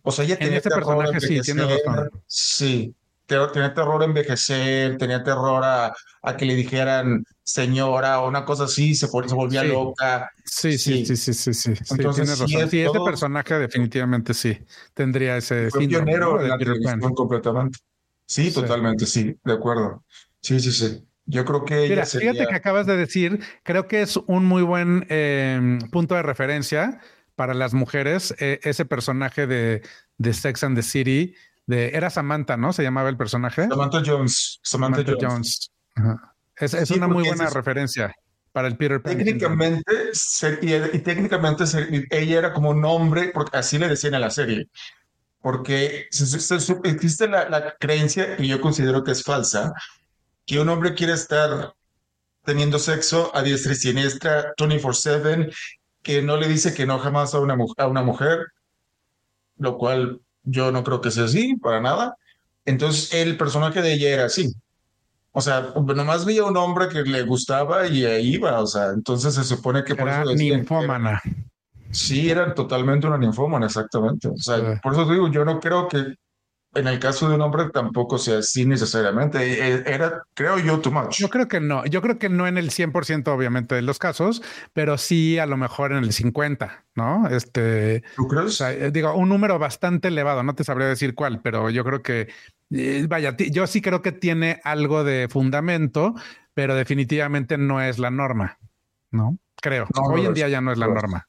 [0.02, 1.42] O sea, ella tenía terror sí,
[2.28, 2.96] Sí,
[3.28, 8.66] tenía terror a envejecer, tenía terror a, a, que le dijeran señora o una cosa
[8.66, 10.32] así, se, se volvía loca.
[10.46, 11.74] Sí, sí, sí, sí, sí, sí.
[11.92, 12.70] Entonces, sí, razón.
[12.70, 14.58] sí, ese personaje definitivamente sí
[14.94, 17.80] tendría ese fue pionero de la televisión completamente.
[18.28, 20.04] Sí, totalmente, sí, de acuerdo.
[20.42, 21.04] Sí, sí, sí.
[21.26, 21.90] Yo creo que.
[21.90, 26.22] Mira, fíjate que acabas de decir, creo que es un muy buen em, punto de
[26.22, 27.00] referencia
[27.36, 28.36] para las mujeres.
[28.40, 29.82] Eh, ese personaje de,
[30.18, 32.74] de, Sex and the City, de, era Samantha, ¿no?
[32.74, 33.68] Se llamaba el personaje.
[33.68, 34.60] Samantha Jones.
[34.62, 35.72] Samantha, Jones.
[36.58, 38.14] Es, una muy buena referencia
[38.52, 39.18] para el Peter Pan.
[39.18, 39.92] Técnicamente,
[40.62, 41.64] y, técnicamente
[42.12, 44.70] ella era como un hombre, porque así le decían a la serie.
[45.42, 46.08] Porque
[46.84, 49.74] existe la, la creencia, y yo considero que es falsa,
[50.46, 51.74] que un hombre quiere estar
[52.44, 55.52] teniendo sexo a diestra y siniestra 24/7,
[56.04, 58.48] que no le dice que no jamás a una, a una mujer,
[59.58, 62.16] lo cual yo no creo que sea así, para nada.
[62.66, 64.54] Entonces, el personaje de ella era así.
[65.32, 68.62] O sea, nomás veía un hombre que le gustaba y ahí iba.
[68.62, 71.22] O sea, entonces se supone que por era eso ninfómana.
[71.92, 74.30] Sí, era totalmente una ninfómana, exactamente.
[74.30, 76.16] O sea, por eso digo, yo no creo que
[76.76, 79.40] en el caso de un hombre tampoco sea así necesariamente.
[79.40, 81.18] E, e, era, creo yo, too much.
[81.18, 81.86] Yo creo que no.
[81.86, 84.42] Yo creo que no en el 100% obviamente de los casos,
[84.74, 87.28] pero sí a lo mejor en el 50, ¿no?
[87.30, 88.60] Este, ¿Tú crees?
[88.62, 90.44] Eh, digo, un número bastante elevado.
[90.44, 92.28] No te sabría decir cuál, pero yo creo que,
[92.72, 96.14] eh, vaya, yo sí creo que tiene algo de fundamento,
[96.54, 98.58] pero definitivamente no es la norma,
[99.12, 99.38] ¿no?
[99.62, 99.88] Creo.
[99.96, 101.28] Hoy en día ya no es la norma.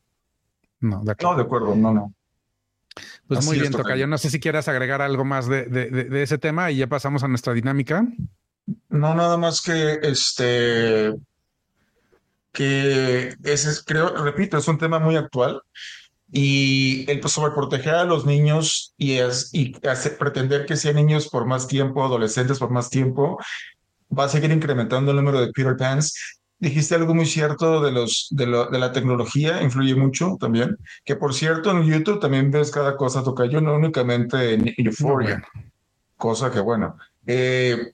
[0.81, 1.31] No, de acuerdo.
[1.31, 2.16] No, de acuerdo, no, no.
[3.29, 4.07] Pues muy bien, Tocayo.
[4.07, 7.29] No sé si quieras agregar algo más de, de, ese tema y ya pasamos a
[7.29, 8.07] nuestra dinámica.
[8.89, 11.15] No, nada más que este
[12.53, 15.61] que ese creo, repito, es un tema muy actual
[16.33, 19.75] y el pues, sobreproteger a los niños y, es, y
[20.19, 23.39] pretender que sean niños por más tiempo, adolescentes por más tiempo,
[24.17, 28.29] va a seguir incrementando el número de Peter Pans Dijiste algo muy cierto de, los,
[28.31, 30.79] de, de, la tecnología, influye mucho también.
[31.05, 35.43] Que por cierto, en YouTube también ves cada cosa, toca yo, no únicamente en Euphoria.
[36.17, 36.97] Cosa que, bueno.
[37.27, 37.93] Eh,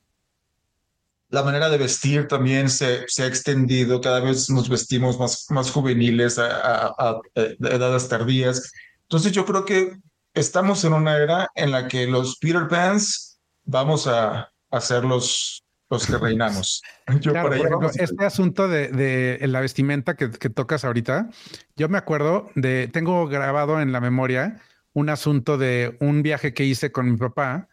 [1.33, 5.71] la manera de vestir también se, se, ha extendido, cada vez nos vestimos más, más
[5.71, 8.71] juveniles a, a, edades tardías.
[9.05, 9.97] Entonces yo creo que
[10.35, 15.62] estamos en una era en la que los Peter Pans vamos a hacerlos los
[15.99, 16.83] que reinamos.
[17.99, 21.29] este asunto de, la vestimenta que, tocas ahorita,
[21.77, 24.61] yo me acuerdo de, tengo grabado en la memoria
[24.95, 27.69] un asunto de un viaje que hice con mi papá,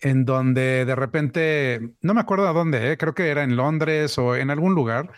[0.00, 2.96] en donde de repente, no me acuerdo a dónde, ¿eh?
[2.96, 5.12] creo que era en Londres o en algún lugar,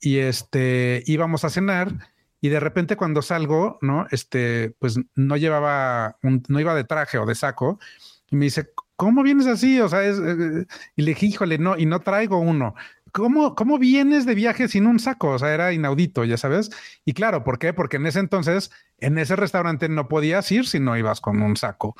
[0.00, 1.92] y este íbamos a cenar.
[2.40, 4.06] Y de repente cuando salgo, ¿no?
[4.10, 7.78] Este, pues no llevaba, un, no iba de traje o de saco.
[8.30, 9.80] Y me dice, ¿cómo vienes así?
[9.80, 10.66] O sea, es, eh,
[10.96, 12.74] y le dije, híjole, no, y no traigo uno.
[13.12, 15.30] ¿Cómo, ¿Cómo vienes de viaje sin un saco?
[15.30, 16.70] O sea, era inaudito, ya sabes.
[17.04, 17.72] Y claro, ¿por qué?
[17.72, 21.56] Porque en ese entonces, en ese restaurante no podías ir si no ibas con un
[21.56, 21.94] saco.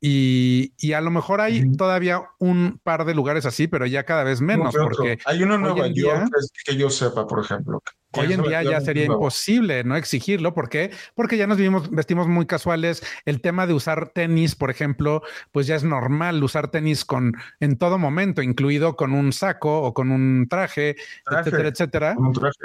[0.00, 4.24] Y, y a lo mejor hay todavía un par de lugares así, pero ya cada
[4.24, 4.74] vez menos.
[4.74, 6.28] Porque hay uno en Nueva York
[6.64, 7.82] que yo sepa, por ejemplo,
[8.16, 10.54] Hoy en día ya sería imposible no exigirlo.
[10.54, 10.90] ¿Por qué?
[11.14, 13.02] Porque ya nos vivimos, vestimos muy casuales.
[13.24, 17.76] El tema de usar tenis, por ejemplo, pues ya es normal usar tenis con en
[17.76, 20.96] todo momento, incluido con un saco o con un traje,
[21.30, 22.16] etcétera, etcétera.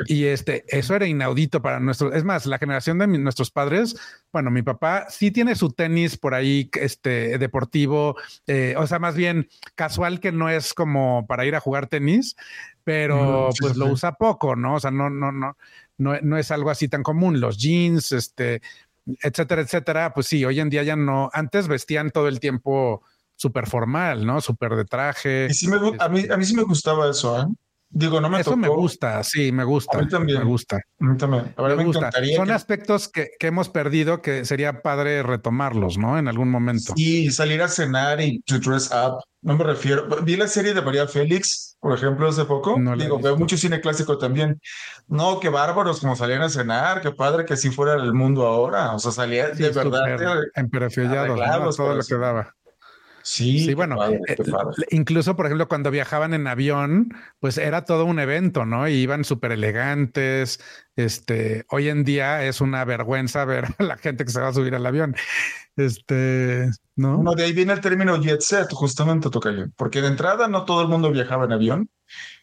[0.05, 2.13] Y este, eso era inaudito para nuestros.
[2.13, 3.95] Es más, la generación de nuestros padres,
[4.31, 8.15] bueno, mi papá sí tiene su tenis por ahí, este deportivo,
[8.47, 12.35] eh, o sea, más bien casual que no es como para ir a jugar tenis,
[12.89, 14.73] pero pues lo usa poco, ¿no?
[14.73, 15.55] O sea, no, no, no,
[15.99, 17.39] no, no es algo así tan común.
[17.39, 18.63] Los jeans, este,
[19.21, 21.29] etcétera, etcétera, pues sí, hoy en día ya no.
[21.31, 23.03] Antes vestían todo el tiempo
[23.35, 24.41] súper formal, ¿no?
[24.41, 25.45] Súper de traje.
[25.51, 27.45] Y sí me, a, mí, a mí sí me gustaba eso, ¿eh?
[27.91, 29.97] Digo, no me Eso me gusta, sí, me gusta.
[29.97, 30.39] A mí también.
[30.39, 30.77] Me gusta.
[30.77, 31.53] A mí también.
[31.57, 36.19] A ver, me, Encantaría Son aspectos que, que, hemos perdido que sería padre retomarlos, ¿no?
[36.19, 36.93] En algún momento.
[36.95, 39.23] Y salir a cenar y to dress up.
[39.41, 40.07] No me refiero.
[40.23, 42.77] Vi la serie de María Félix, por ejemplo, hace poco.
[42.77, 44.61] No Digo, veo mucho cine clásico también.
[45.07, 48.93] No, qué bárbaros como salían a cenar, qué padre que así fuera el mundo ahora.
[48.93, 50.43] O sea, salía de verdad.
[50.55, 52.53] Emperefiollados, todo lo que daba.
[53.23, 54.19] Sí, bueno, eh,
[54.91, 58.87] incluso por ejemplo cuando viajaban en avión, pues era todo un evento, ¿no?
[58.87, 60.59] Y iban súper elegantes.
[60.95, 64.53] Este, hoy en día es una vergüenza ver a la gente que se va a
[64.53, 65.15] subir al avión.
[65.75, 67.17] Este, ¿no?
[67.17, 70.65] Bueno, de ahí viene el término jet set, justamente toca yo, porque de entrada no
[70.65, 71.89] todo el mundo viajaba en avión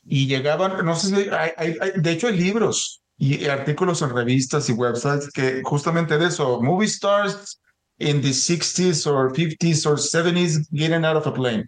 [0.04, 4.72] y llegaban, no sé si hay, de hecho hay libros y artículos en revistas y
[4.72, 7.60] websites que justamente de eso, movie stars
[7.98, 11.64] in the 60s or 50s or 70s getting out of a plane.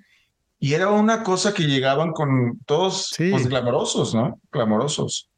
[0.61, 4.41] Y era una cosa que llegaban con todos pues, glamorosos, ¿no?
[4.51, 5.29] Glamorosos.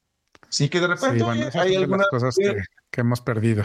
[0.49, 1.24] Sí que de repente
[1.55, 3.64] hay algunas cosas que, que, hemos perdido.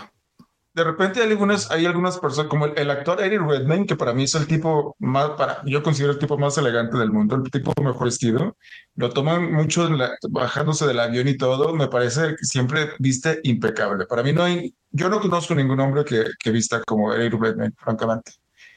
[0.75, 4.23] De repente hay algunas, hay algunas personas, como el, actor Eddie Redmayne, que para mí
[4.23, 7.71] es el tipo más, para, yo considero el tipo más elegante del mundo, el tipo
[7.81, 8.57] mejor vestido.
[8.95, 9.87] Lo toman mucho
[10.29, 11.73] bajándose del avión y todo.
[11.73, 14.05] Me parece que siempre viste impecable.
[14.05, 17.73] Para mí no hay, yo no conozco ningún hombre que, que vista como Eric Redmayne,
[17.77, 18.33] francamente.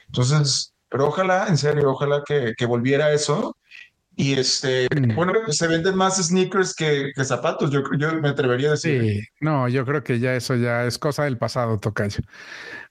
[0.06, 3.56] Entonces, pero ojalá, en serio, ojalá que, que volviera eso.
[4.20, 8.70] Y este, bueno, se venden más sneakers que, que zapatos, yo, yo me atrevería a
[8.72, 9.00] decir.
[9.00, 12.24] Sí, no, yo creo que ya eso ya es cosa del pasado, Tocayo.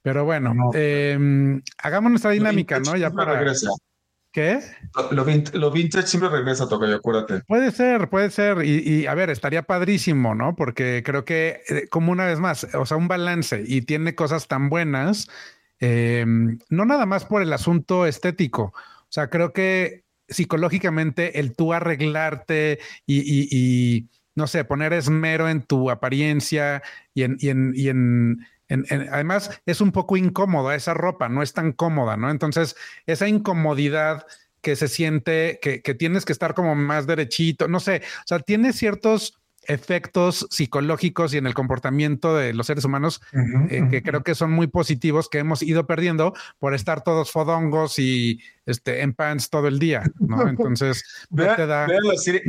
[0.01, 2.95] Pero bueno, em, hagamos nuestra dinámica, ¿no?
[2.95, 3.34] Ya para.
[3.34, 3.71] Regresa.
[4.32, 4.61] ¿Qué?
[5.11, 7.41] Lo, lo, vintage siempre regresa, Tocayo, acuérdate.
[7.45, 8.63] Puede ser, puede ser.
[8.63, 10.55] Y, y, a ver, estaría padrísimo, ¿no?
[10.55, 14.47] Porque creo que, eh, como una vez más, o sea, un balance y tiene cosas
[14.47, 15.28] tan buenas
[15.80, 18.71] em, no nada más por el asunto estético.
[18.73, 25.89] O sea, creo que psicológicamente el tú arreglarte y, no sé, poner esmero en tu
[25.89, 28.45] apariencia y en,
[29.11, 32.30] además es un poco incómoda esa ropa, no es tan cómoda, ¿no?
[32.30, 32.75] Entonces,
[33.05, 34.25] esa incomodidad
[34.61, 38.39] que se siente, que, que, tienes que estar como más derechito, no sé, o sea,
[38.39, 43.22] tiene ciertos efectos psicológicos y en el comportamiento de los seres humanos
[43.70, 47.99] eh, que creo que son muy positivos que hemos ido perdiendo por estar todos fodongos
[47.99, 50.47] y este en pants todo el día, ¿no?
[50.47, 52.41] Entonces, vea, la serie,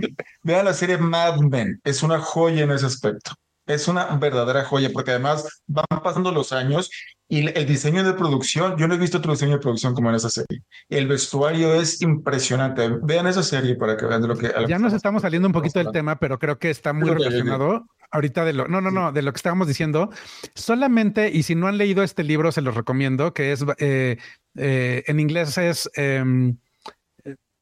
[0.42, 3.32] vea la serie Mad Men, es una joya en ese aspecto.
[3.66, 6.90] Es una verdadera joya porque además van pasando los años
[7.30, 10.16] y el diseño de producción, yo no he visto otro diseño de producción como en
[10.16, 10.62] esa serie.
[10.88, 12.88] El vestuario es impresionante.
[13.02, 14.50] Vean esa serie para que vean de lo que...
[14.66, 18.46] Ya nos estamos saliendo un poquito del tema, pero creo que está muy relacionado ahorita
[18.46, 18.66] de lo...
[18.66, 20.10] No, no, no, de lo que estábamos diciendo.
[20.54, 24.16] Solamente, y si no han leído este libro, se los recomiendo, que es, eh,
[24.56, 25.90] eh, en inglés es...
[25.96, 26.56] Em,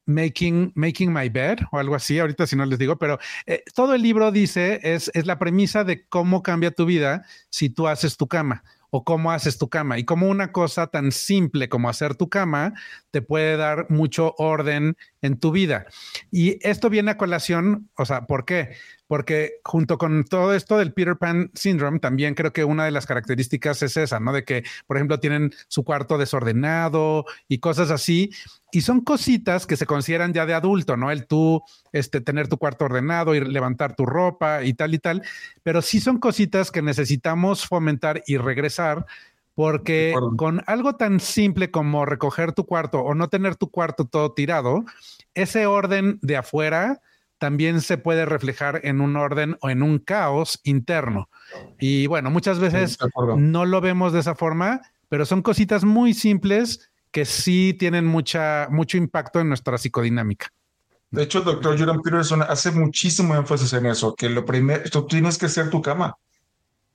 [0.09, 3.93] Making, Making My Bed o algo así, ahorita si no les digo, pero eh, todo
[3.93, 8.15] el libro dice, es, es la premisa de cómo cambia tu vida si tú haces
[8.15, 12.15] tu cama o cómo haces tu cama y cómo una cosa tan simple como hacer
[12.15, 12.73] tu cama
[13.11, 15.87] te puede dar mucho orden en tu vida.
[16.31, 18.75] Y esto viene a colación, o sea, ¿por qué?
[19.07, 23.05] Porque junto con todo esto del Peter Pan Syndrome, también creo que una de las
[23.05, 24.33] características es esa, ¿no?
[24.33, 28.31] De que, por ejemplo, tienen su cuarto desordenado y cosas así.
[28.71, 31.09] Y son cositas que se consideran ya de adulto, ¿no?
[31.09, 35.23] El tú, este, tener tu cuarto ordenado y levantar tu ropa y tal y tal.
[35.63, 39.05] Pero sí son cositas que necesitamos fomentar y regresar
[39.55, 44.33] porque con algo tan simple como recoger tu cuarto o no tener tu cuarto todo
[44.33, 44.85] tirado,
[45.33, 47.01] ese orden de afuera
[47.37, 51.29] también se puede reflejar en un orden o en un caos interno.
[51.79, 52.97] Y bueno, muchas veces
[53.37, 58.67] no lo vemos de esa forma, pero son cositas muy simples que sí tienen mucha,
[58.69, 60.51] mucho impacto en nuestra psicodinámica.
[61.09, 65.07] De hecho, el doctor Jordan Peterson hace muchísimo énfasis en eso, que lo primero, tú
[65.07, 66.17] tienes que hacer tu cama.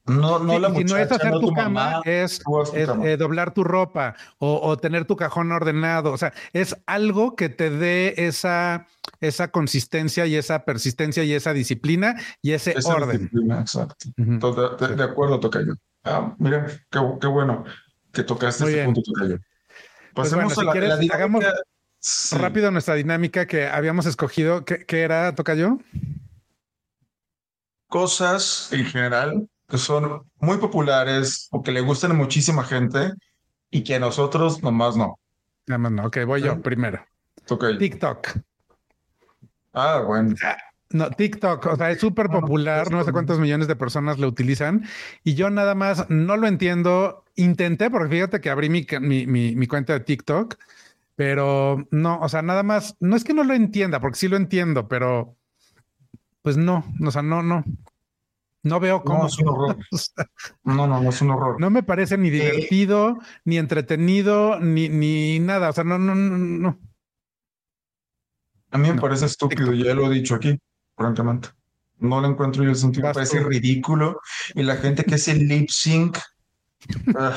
[0.05, 2.43] No, no la muchacha, no es hacer tu, cama, es,
[2.75, 6.13] eh, doblar tu ropa o, tener tu cajón ordenado.
[6.13, 8.89] O sea, es algo que te dé esa,
[9.21, 13.31] esa consistencia y esa persistencia y esa disciplina y ese orden.
[13.61, 14.09] exacto.
[14.17, 15.75] de, acuerdo, Tocayo.
[16.03, 17.65] Ah, mira, qué, bueno
[18.13, 19.39] que tocaste ese punto, Tocayo.
[20.15, 21.45] Pues Pasemos a la, hagamos
[22.33, 24.65] rápido nuestra dinámica que habíamos escogido.
[24.65, 25.79] ¿Qué, qué era, Tocayo?
[27.87, 33.15] Cosas en general que son muy populares o que le gustan a muchísima gente
[33.71, 35.19] y que a nosotros nomás no.
[35.67, 36.05] Nada más no.
[36.05, 37.03] Ok, voy yo primero.
[37.49, 37.79] Okay.
[37.79, 38.29] TikTok.
[39.73, 40.35] Ah, bueno.
[40.45, 40.59] Ah,
[40.91, 44.29] no, TikTok, o sea, es súper ah, popular, no sé cuántos millones de personas lo
[44.29, 44.85] utilizan
[45.25, 47.25] y yo nada más no lo entiendo.
[47.35, 50.57] Intenté, porque fíjate que abrí mi, mi, mi cuenta de TikTok,
[51.17, 54.37] pero no, o sea, nada más, no es que no lo entienda, porque sí lo
[54.37, 55.35] entiendo, pero
[56.43, 57.65] pues no, o sea, no, no,
[58.63, 59.21] no veo cómo.
[59.21, 59.77] No, es un horror.
[60.65, 61.61] no, no, no es un horror.
[61.61, 65.71] No me parece ni eh, divertido, ni entretenido, ni, ni nada.
[65.71, 66.79] O sea, no, no, no, no.
[68.71, 70.59] A mí me parece estúpido, ya lo he dicho aquí,
[70.97, 71.49] francamente.
[71.99, 74.21] No lo encuentro yo el sentido, me parece ridículo.
[74.55, 76.19] Y la gente que hace lip sync.
[77.17, 77.37] Ah,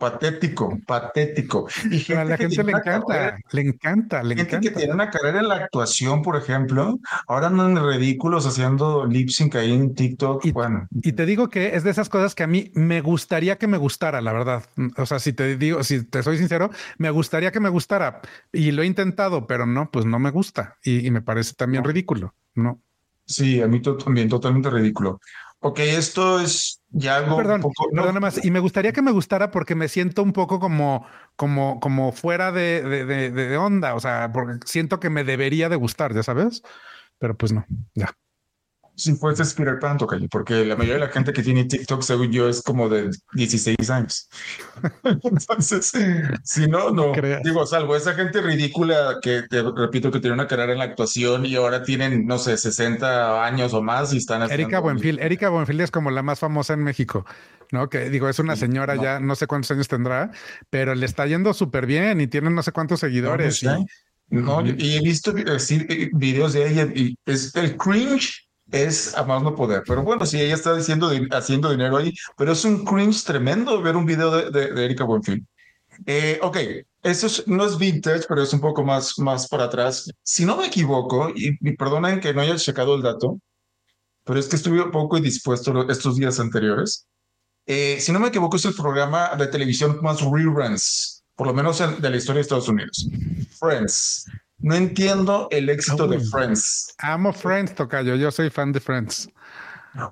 [0.00, 1.68] Patético, patético.
[1.90, 5.48] Y a la gente le encanta, le encanta, le gente que tiene una carrera en
[5.48, 6.98] la actuación, por ejemplo,
[7.28, 10.46] ahora andan ridículos haciendo lip sync ahí en TikTok.
[10.46, 10.88] Y, bueno.
[10.90, 13.76] y te digo que es de esas cosas que a mí me gustaría que me
[13.76, 14.64] gustara, la verdad.
[14.96, 18.22] O sea, si te digo, si te soy sincero, me gustaría que me gustara
[18.54, 22.34] y lo he intentado, pero no, pues no me gusta y, me parece también ridículo,
[22.54, 22.80] ¿no?
[23.26, 25.20] Sí, a mí también totalmente ridículo.
[25.58, 27.88] Ok, esto es ya algo Perdón, un poco.
[27.94, 28.44] Perdón, más.
[28.44, 32.52] Y me gustaría que me gustara porque me siento un poco como, como, como fuera
[32.52, 33.94] de, de, de, de onda.
[33.94, 36.62] O sea, porque siento que me debería de gustar, ya sabes.
[37.18, 37.64] Pero pues no,
[37.94, 38.14] ya
[39.00, 42.48] si puedes Pan, Tocayo, porque la mayoría de la gente que tiene TikTok, según yo,
[42.48, 44.28] es como de 16 años.
[45.04, 45.92] Entonces,
[46.44, 47.12] si no, no.
[47.42, 51.46] Digo, salvo esa gente ridícula que, te repito, que tiene una carrera en la actuación
[51.46, 54.42] y ahora tienen, no sé, 60 años o más y están...
[54.50, 55.18] Erika Buenfil.
[55.18, 57.24] Erika Buenfil es como la más famosa en México,
[57.72, 57.88] ¿no?
[57.88, 60.30] Que digo, es una señora ya, no sé cuántos años tendrá,
[60.68, 63.64] pero le está yendo súper bien y tiene no sé cuántos seguidores.
[64.28, 69.24] No, y, y he visto eh, videos de ella y es el cringe es a
[69.24, 69.82] más no poder.
[69.86, 73.96] Pero bueno, sí, ella está diciendo, haciendo dinero ahí, pero es un cringe tremendo ver
[73.96, 75.46] un video de, Erika Buenfil.
[76.06, 76.56] Eh, ok,
[77.02, 80.10] eso no es vintage, pero es un poco más, más para atrás.
[80.22, 83.38] Si no me equivoco, y, perdonen que no haya checado el dato,
[84.24, 87.06] pero es que estuve un poco indispuesto estos días anteriores.
[87.66, 91.78] Eh, si no me equivoco, es el programa de televisión más reruns, por lo menos
[91.78, 93.08] de la historia de Estados Unidos.
[93.58, 94.26] Friends.
[94.60, 96.94] No entiendo el éxito de Friends.
[96.98, 98.16] Amo Friends, Tocayo.
[98.16, 99.28] Yo soy fan de Friends.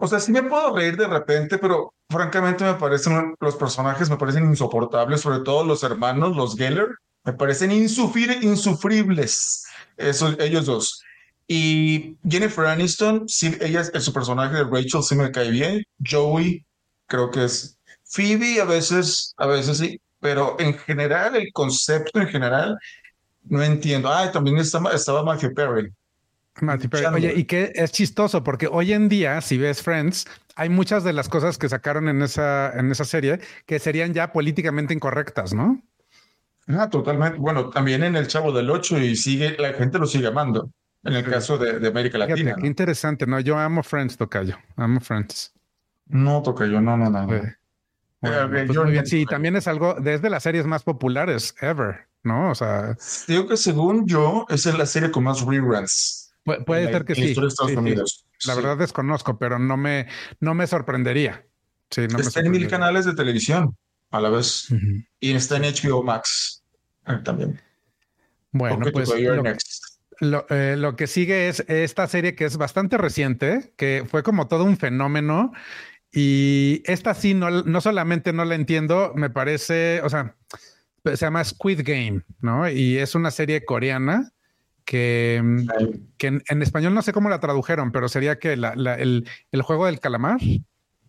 [0.01, 4.17] O sea, sí me puedo reír de repente, pero francamente me parecen los personajes, me
[4.17, 6.89] parecen insoportables, sobre todo los hermanos, los Geller,
[7.25, 9.65] me parecen insufribles,
[9.97, 11.03] esos, ellos dos.
[11.47, 15.85] Y Jennifer Aniston, sí, ella, su personaje de Rachel sí me cae bien.
[16.05, 16.65] Joey,
[17.07, 17.79] creo que es.
[18.05, 22.79] Phoebe, a veces, a veces sí, pero en general, el concepto en general,
[23.49, 24.09] no entiendo.
[24.09, 25.93] Ah, también estaba, estaba Matthew Perry.
[26.61, 27.07] Matthew Perry.
[27.07, 30.27] Oye, y que es chistoso porque hoy en día, si ves Friends,
[30.57, 34.33] hay muchas de las cosas que sacaron en esa, en esa serie que serían ya
[34.33, 35.81] políticamente incorrectas, ¿no?
[36.67, 37.39] Ah, totalmente.
[37.39, 40.71] Bueno, también en El Chavo del Ocho y sigue, la gente lo sigue amando.
[41.05, 42.57] En el caso de, América Latina.
[42.61, 43.39] Qué interesante, ¿no?
[43.41, 44.59] Yo amo Friends, Tocayo.
[44.77, 45.55] Amo Friends.
[46.07, 47.35] No, Tocayo, no, no, no.
[47.35, 52.51] Eh, pues sí, también es algo desde las series más populares ever, ¿no?
[52.51, 52.97] O sea,
[53.27, 56.33] digo que según yo, es la serie con más reruns.
[56.66, 57.35] puede ser que sí.
[58.47, 60.07] La verdad desconozco, pero no me,
[60.41, 61.45] no me sorprendería.
[61.91, 63.77] Sí, no está en mil canales de televisión
[64.11, 64.69] a la vez
[65.21, 66.62] y está en HBO Max
[67.05, 67.61] ah, también.
[68.53, 69.09] Bueno, pues
[70.21, 74.49] lo, eh, lo, que sigue es esta serie que es bastante reciente, que fue como
[74.49, 75.53] todo un fenómeno
[76.11, 80.37] y esta sí, no, no solamente no la entiendo, me parece, o sea,
[81.05, 82.69] se llama Squid Game, ¿no?
[82.69, 84.33] Y es una serie coreana
[84.85, 85.43] que,
[86.17, 89.85] que en, español no sé cómo la tradujeron, pero sería que la, el, el, juego
[89.87, 90.41] del calamar.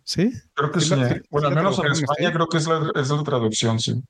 [0.04, 0.34] ¿Sí?
[0.54, 0.96] Creo que sí.
[0.96, 1.22] ¿eh?
[1.30, 4.04] bueno, al menos en España creo que es la, es la traducción, sí.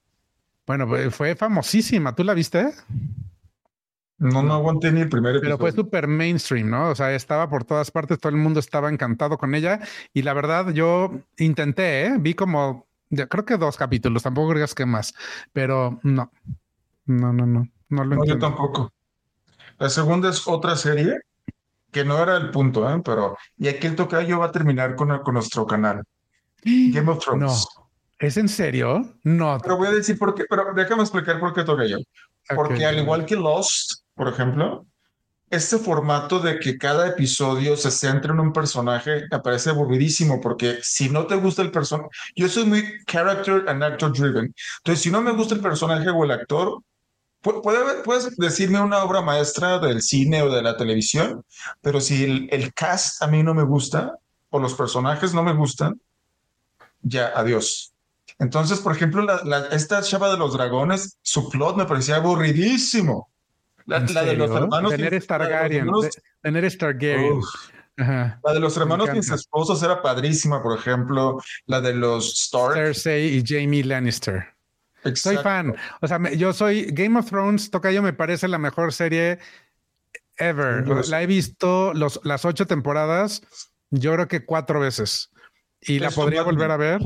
[0.65, 2.15] Bueno, pues, fue famosísima.
[2.15, 2.73] ¿Tú la viste?
[4.17, 5.57] No, no aguanté ni el primer episodio.
[5.57, 6.89] Pero fue súper mainstream, ¿no?
[6.89, 9.79] O sea, estaba por todas partes, todo el mundo estaba encantado con ella.
[10.13, 12.15] Y la verdad, yo intenté, ¿eh?
[12.19, 15.13] vi como, creo que dos capítulos, tampoco creas que más,
[15.53, 16.31] pero no,
[17.05, 18.91] no, no, no, no lo no, Yo tampoco.
[19.77, 21.19] La segunda es otra serie
[21.91, 23.01] que no era el punto, ¿eh?
[23.03, 26.03] Pero, y aquí el tocayo va a terminar con, con nuestro canal.
[26.63, 27.65] Game of Thrones.
[27.75, 27.89] No.
[28.19, 29.15] ¿Es en serio?
[29.23, 29.57] No.
[29.61, 31.97] Pero voy a decir por qué, pero déjame explicar por qué toca yo.
[32.53, 34.85] Porque al igual que Lost, por ejemplo,
[35.49, 40.79] este formato de que cada episodio se centre en un personaje me parece aburridísimo porque
[40.81, 44.53] si no te gusta el personaje, yo soy muy character and actor driven.
[44.77, 46.81] Entonces, si no me gusta el personaje o el actor,
[47.41, 51.43] puede, puedes decirme una obra maestra del cine o de la televisión,
[51.81, 54.17] pero si el, cast a mí no me gusta
[54.49, 55.99] o los personajes no me gustan,
[57.01, 57.93] ya, adiós.
[58.39, 59.25] Entonces, por ejemplo,
[59.71, 63.29] esta chava de los dragones, su plot me parecía aburridísimo.
[63.89, 64.91] La, de los hermanos.
[64.91, 65.87] Tener Targaryen.
[66.41, 67.41] Tener Targaryen.
[67.97, 71.39] La de los hermanos mis esposos era padrísima, por ejemplo.
[71.65, 72.75] La de los Stark.
[72.75, 74.47] Cersei y Jamie Lannister.
[75.15, 75.75] Soy fan.
[76.01, 79.39] O sea, yo soy Game of Thrones, Tocayo me parece la mejor serie
[80.37, 80.85] ever.
[81.07, 83.41] La he visto los, las ocho temporadas,
[83.89, 85.31] yo creo que cuatro veces.
[85.81, 87.01] Y la podría volver a ver.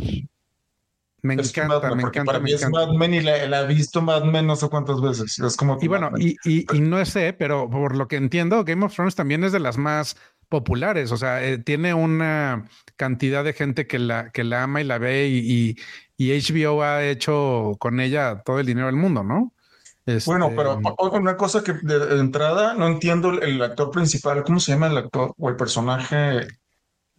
[1.24, 2.26] Me encanta, me encanta.
[2.26, 5.40] Para mí es Mad Men y la, he visto Mad Men no sé cuántas veces.
[5.40, 8.94] Es como y bueno, y, y, no sé, pero por lo que entiendo, Game of
[8.94, 10.18] Thrones también es de las más
[10.50, 11.14] populares.
[11.14, 12.68] O sea, eh, tiene una
[12.98, 15.78] cantidad de gente que la, que la ama y la ve y,
[16.18, 19.54] y, HBO ha hecho con ella todo el dinero del mundo, ¿no?
[20.26, 24.74] Bueno, pero este, una cosa que de, entrada no entiendo el, actor principal, ¿cómo se
[24.74, 26.48] llama el actor o el personaje?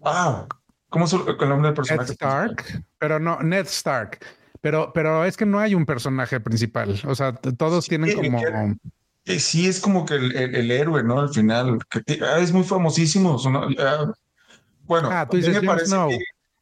[0.02, 0.46] Ah,
[0.94, 2.10] ¿Cómo es el nombre del personaje?
[2.10, 4.20] Ned Stark, pero no, Ned Stark.
[4.60, 7.00] Pero, pero es que no hay un personaje principal.
[7.08, 8.40] O sea, todos tienen como.
[9.24, 11.18] sí, es como que el, héroe, ¿no?
[11.18, 11.80] Al final.
[11.90, 13.36] Que, ah, es muy famosísimo.
[13.80, 14.12] Ah,
[14.84, 16.10] bueno, ah, tú dices Jon Snow.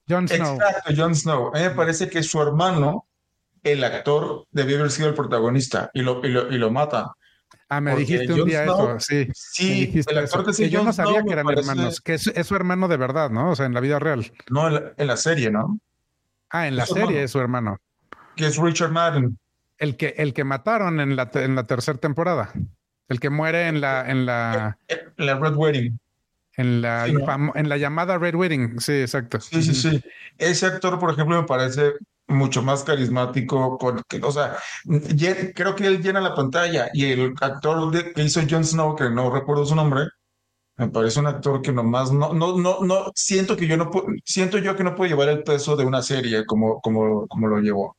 [0.09, 0.55] Jon Snow.
[0.55, 1.49] Exacto, Jon Snow.
[1.55, 3.07] A mí me parece que su hermano,
[3.63, 7.13] el actor, debió haber sido el protagonista y lo, y lo, y lo mata.
[7.75, 9.29] Ah, me dijiste un día eso, sí.
[9.33, 12.99] Sí, el actor que, yo no sabía que eran hermanos, que es, su hermano de
[12.99, 13.53] verdad, ¿no?
[13.53, 14.31] O sea, en la vida real.
[14.51, 15.81] No, en la, serie, ¿no?
[16.51, 17.79] Ah, en la serie es su hermano.
[18.37, 19.39] Que es Richard Madden.
[19.79, 22.53] El que, el que mataron en la, en la tercera temporada.
[23.09, 24.77] El que muere en la, en la.
[25.17, 25.99] la Red Wedding.
[26.59, 29.41] En la, en la llamada Red Wedding, sí, exacto.
[29.41, 30.05] Sí, sí, sí.
[30.37, 31.95] Ese actor, por ejemplo, me parece
[32.33, 34.57] mucho más carismático, con, o sea,
[35.55, 39.31] creo que él llena la pantalla y el actor que hizo Jon Snow, que no
[39.31, 40.07] recuerdo su nombre,
[40.77, 44.07] me parece un actor que nomás no, no, no, no, siento que yo no puedo,
[44.25, 47.61] siento yo que no puedo llevar el peso de una serie como, como, como lo
[47.61, 47.97] llevó.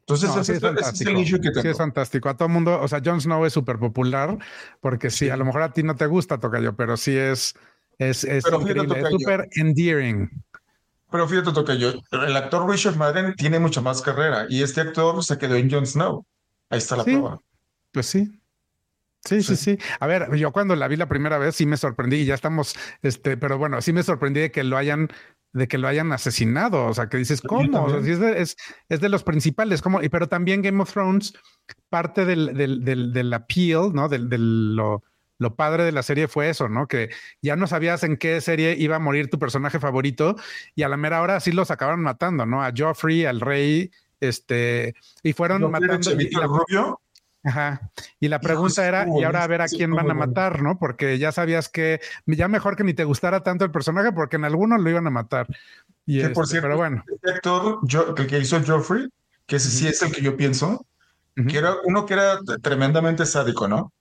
[0.00, 2.28] Entonces, ese, es, el que Sí, es fantástico.
[2.28, 4.38] A todo mundo, o sea, Jon Snow es súper popular
[4.80, 7.54] porque sí, a lo mejor a ti no te gusta, toca yo, pero sí es,
[7.98, 10.30] es, es increíble, es súper endearing.
[11.10, 15.22] Pero fíjate, toca yo, el actor Richard Madden tiene mucha más carrera y este actor
[15.22, 16.26] se quedó en Jon Snow.
[16.70, 17.38] Ahí está la prueba.
[17.92, 18.40] Pues sí.
[19.24, 22.16] Sí, sí, sí, A ver, yo cuando la vi la primera vez sí me sorprendí
[22.16, 25.08] y ya estamos, este, pero bueno, sí me sorprendí de que lo hayan,
[25.54, 26.84] de que lo hayan asesinado.
[26.86, 27.88] O sea, que dices, ¿cómo?
[27.96, 28.56] es, de, es,
[28.90, 30.02] es, de, los principales, ¿cómo?
[30.02, 31.32] Y pero también Game of Thrones,
[31.88, 34.10] parte del, del, del, del appeal, ¿no?
[34.10, 35.02] Del, del lo,
[35.38, 36.86] lo padre de la serie fue eso, ¿no?
[36.86, 37.10] Que
[37.42, 40.36] ya no sabías en qué serie iba a morir tu personaje favorito
[40.74, 42.62] y a la mera hora sí los acabaron matando, ¿no?
[42.62, 46.12] A Joffrey, al rey, este, y fueron matando.
[46.12, 47.00] Y la, rubio?
[47.42, 47.90] Ajá.
[48.20, 50.78] Y la pregunta era, y ahora a ver a quién van a matar, ¿no?
[50.78, 54.44] Porque ya sabías que ya mejor que ni te gustara tanto el personaje porque en
[54.44, 55.46] algunos lo iban a matar.
[56.06, 57.04] Y por este, cierto, pero bueno.
[57.12, 59.08] Este actor, yo, el que hizo Joffrey,
[59.46, 60.86] que ese sí es el que yo pienso,
[61.34, 63.92] que era uno que era tremendamente sádico, ¿no?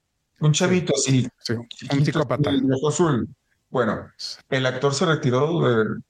[0.43, 1.25] Un chavito así.
[1.39, 2.51] Sí, un psicópata.
[2.87, 3.29] azul.
[3.69, 4.07] Bueno,
[4.49, 5.61] el actor se retiró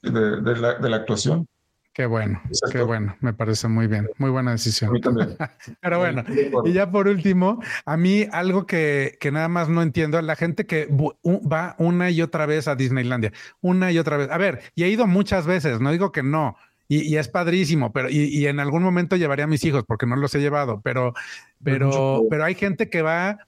[0.02, 1.46] de, la, actuación.
[1.92, 4.90] Qué bueno, qué bueno, me parece muy bien, muy buena decisión.
[5.80, 6.24] Pero bueno,
[6.64, 10.66] y ya por último, a mí algo que, que nada más no entiendo, la gente
[10.66, 14.30] que va una y otra vez a Disneylandia, una y otra vez.
[14.30, 16.56] A ver, y he ido muchas veces, no digo que no,
[16.88, 20.16] y, es padrísimo, pero y, y, en algún momento llevaría a mis hijos porque no
[20.16, 21.14] los he llevado, pero,
[21.62, 23.38] pero, pero hay gente que va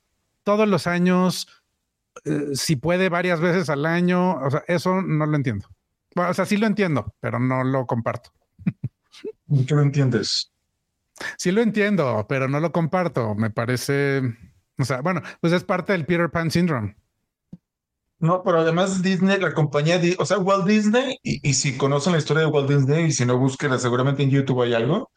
[0.47, 1.49] todos los años,
[2.24, 5.68] eh, si puede varias veces al año, o sea, eso no lo entiendo.
[6.14, 8.30] Bueno, o sea, sí lo entiendo, pero no lo comparto.
[9.66, 10.53] ¿Qué lo entiendes?
[11.36, 13.34] Sí lo entiendo, pero no lo comparto.
[13.34, 14.22] Me parece,
[14.78, 16.97] o sea, bueno, pues es parte del Peter Pan Syndrome.
[18.20, 22.44] No, pero además Disney, la compañía, o sea, Walt Disney, y, si conocen la historia
[22.44, 25.11] de Walt Disney, y si no, búsquenla, seguramente en YouTube hay algo,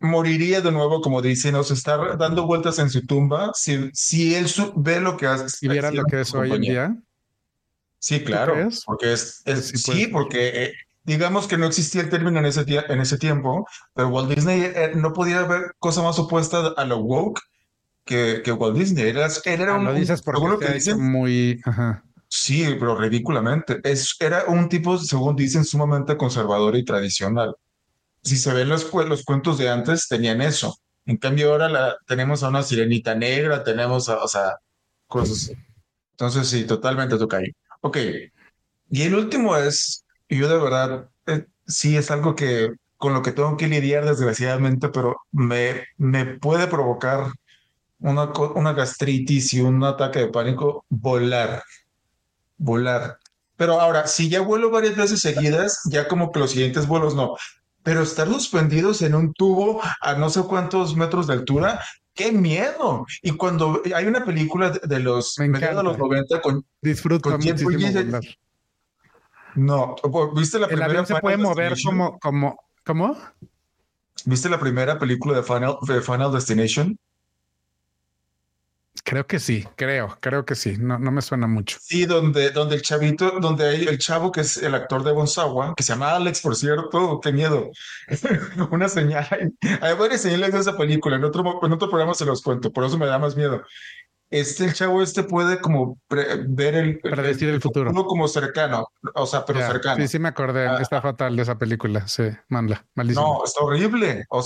[0.00, 4.34] moriría de nuevo, como dicen, o se está dando vueltas en su tumba si, si
[4.34, 5.48] él ve lo que hace.
[5.48, 6.96] Si viera lo que es hoy en día.
[7.98, 10.72] Sí, claro, porque es, sí, porque eh,
[11.04, 14.92] digamos que no existía el término en ese, en ese tiempo, pero Walt Disney eh,
[14.94, 17.40] no podía ver cosa más opuesta a lo woke
[18.04, 19.08] que, que Walt Disney.
[19.08, 21.62] Era, era ah, un, lo dices porque que dicen, muy...
[22.28, 23.80] Sí, pero ridículamente.
[23.84, 27.56] Es, era un tipo, según dicen, sumamente conservador y tradicional
[28.24, 30.78] si se ven los, los cuentos de antes, tenían eso.
[31.06, 34.56] En cambio, ahora la, tenemos a una sirenita negra, tenemos, a, o sea,
[35.06, 35.52] cosas.
[36.12, 37.52] Entonces, sí, totalmente toca ahí.
[37.82, 37.98] Ok.
[38.90, 43.32] Y el último es, yo de verdad, eh, sí es algo que con lo que
[43.32, 47.26] tengo que lidiar, desgraciadamente, pero me, me puede provocar
[47.98, 51.62] una, una gastritis y un ataque de pánico, volar.
[52.56, 53.18] Volar.
[53.56, 57.36] Pero ahora, si ya vuelo varias veces seguidas, ya como que los siguientes vuelos no
[57.84, 61.80] pero estar suspendidos en un tubo a no sé cuántos metros de altura,
[62.14, 63.06] qué miedo.
[63.22, 68.20] Y cuando hay una película de los mediados de los 90 con disfruto con muchísimo
[69.54, 69.96] No,
[70.34, 70.86] ¿viste la primera?
[70.86, 73.16] El avión se puede mover como, como, ¿cómo?
[74.24, 76.98] ¿Viste la primera película de Final, de Final Destination?
[79.06, 80.76] Creo que sí, creo, creo que sí.
[80.78, 81.76] No, no me suena mucho.
[81.80, 85.74] Sí, donde, donde el chavito, donde hay el chavo que es el actor de Bonsawa,
[85.76, 87.70] que se llama Alex, por cierto, qué miedo.
[88.70, 89.26] Una señal.
[89.82, 91.16] Hay varias señales de esa película.
[91.16, 93.62] En otro, en otro programa se los cuento, por eso me da más miedo
[94.34, 96.98] este, el chavo este puede como ver el...
[96.98, 97.92] Predecir el, futuro.
[97.92, 100.02] como cercano, o sea, pero cercano.
[100.02, 100.78] Sí, sí me acordé, ah.
[100.80, 103.38] está fatal de esa película, sí, manda, malísimo.
[103.38, 104.24] No, está horrible.
[104.30, 104.42] O,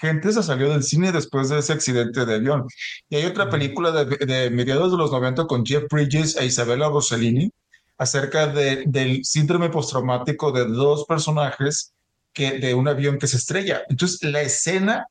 [0.00, 2.66] gente se salió del cine después de ese accidente de avión.
[3.08, 7.50] Y hay otra película de, mediados de los 90 con Jeff Bridges e Isabella Rossellini
[7.98, 11.92] acerca de, del síndrome postraumático de dos personajes
[12.32, 13.82] que, de un avión que se estrella.
[13.88, 15.08] Entonces, la escena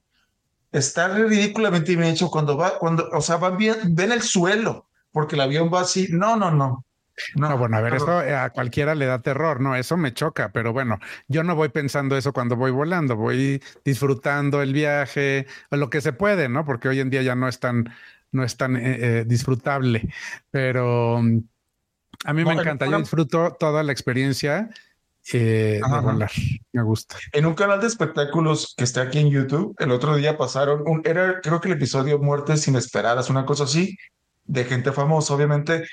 [0.77, 5.35] está ridículamente bien hecho cuando va, cuando, o sea, van bien, ven el suelo, porque
[5.35, 6.07] el avión va así.
[6.11, 6.85] No, no, no.
[7.35, 10.73] No, bueno, a ver, eso a cualquiera le da terror, no, eso me choca, pero
[10.73, 10.99] bueno,
[11.30, 16.02] yo no voy pensando eso cuando voy volando, voy disfrutando el viaje, o lo que
[16.02, 16.65] se puede, ¿no?
[16.65, 17.93] Porque hoy en día ya no es tan,
[18.34, 20.10] no es tan eh, eh, disfrutable,
[20.52, 21.39] pero mm,
[22.26, 24.69] a mí me encanta, yo disfruto toda la experiencia
[25.34, 26.31] eh, de volar.
[26.72, 27.18] Me gusta.
[27.31, 31.02] En un canal de espectáculos que está aquí en YouTube, el otro día pasaron un,
[31.06, 33.97] era creo que el episodio Muertes Inesperadas, una cosa así,
[34.45, 35.85] de gente famosa, obviamente.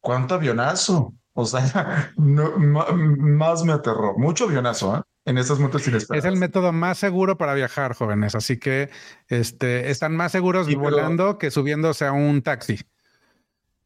[0.00, 1.14] ¿Cuánto avionazo?
[1.34, 4.16] O sea, no, más me aterró.
[4.16, 5.02] Mucho avionazo, ¿eh?
[5.26, 6.24] En esas muertes inesperadas.
[6.24, 8.34] Es el método más seguro para viajar, jóvenes.
[8.34, 8.88] Así que
[9.28, 12.80] este, están más seguros volando que subiéndose a un taxi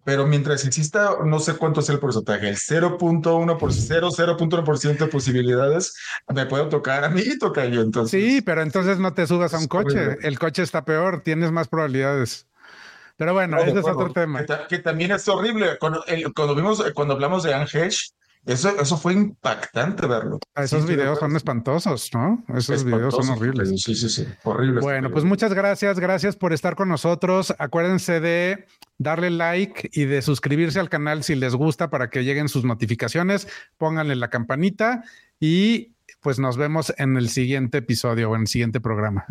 [0.05, 5.95] pero mientras exista, no sé cuánto es el porcentaje, el 0.1 por 0.1% de posibilidades,
[6.29, 8.21] me puedo tocar a mí y toca yo entonces.
[8.21, 11.69] Sí, pero entonces no te subas a un coche, el coche está peor, tienes más
[11.69, 12.47] probabilidades.
[13.17, 14.45] Pero bueno, ese es otro tema.
[14.69, 15.79] Que, también es horrible.
[15.79, 16.05] Cuando,
[16.55, 17.89] vimos, cuando hablamos de Ange
[18.47, 20.39] Eso, eso fue impactante verlo.
[20.55, 22.45] Ah, esos videos son espantosos, ¿no?
[22.55, 23.71] Esos videos son horribles.
[23.83, 24.85] Sí, sí, sí, horribles.
[24.85, 27.55] Bueno, pues muchas gracias, gracias por estar con nosotros.
[27.59, 28.67] Acuérdense de
[28.99, 33.49] darle like y de suscribirse al canal si les gusta para que lleguen sus notificaciones.
[33.79, 35.05] Pónganle la campanita
[35.41, 39.25] y pues nos vemos en el siguiente episodio o en el siguiente programa.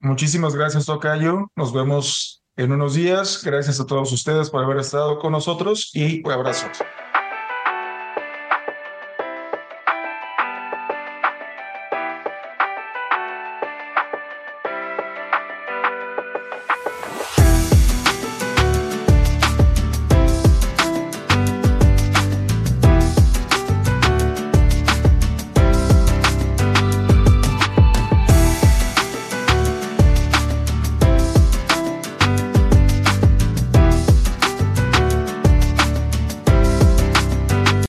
[0.00, 1.52] Muchísimas gracias, Tocayo.
[1.54, 3.42] Nos vemos en unos días.
[3.44, 6.66] Gracias a todos ustedes por haber estado con nosotros y un abrazo.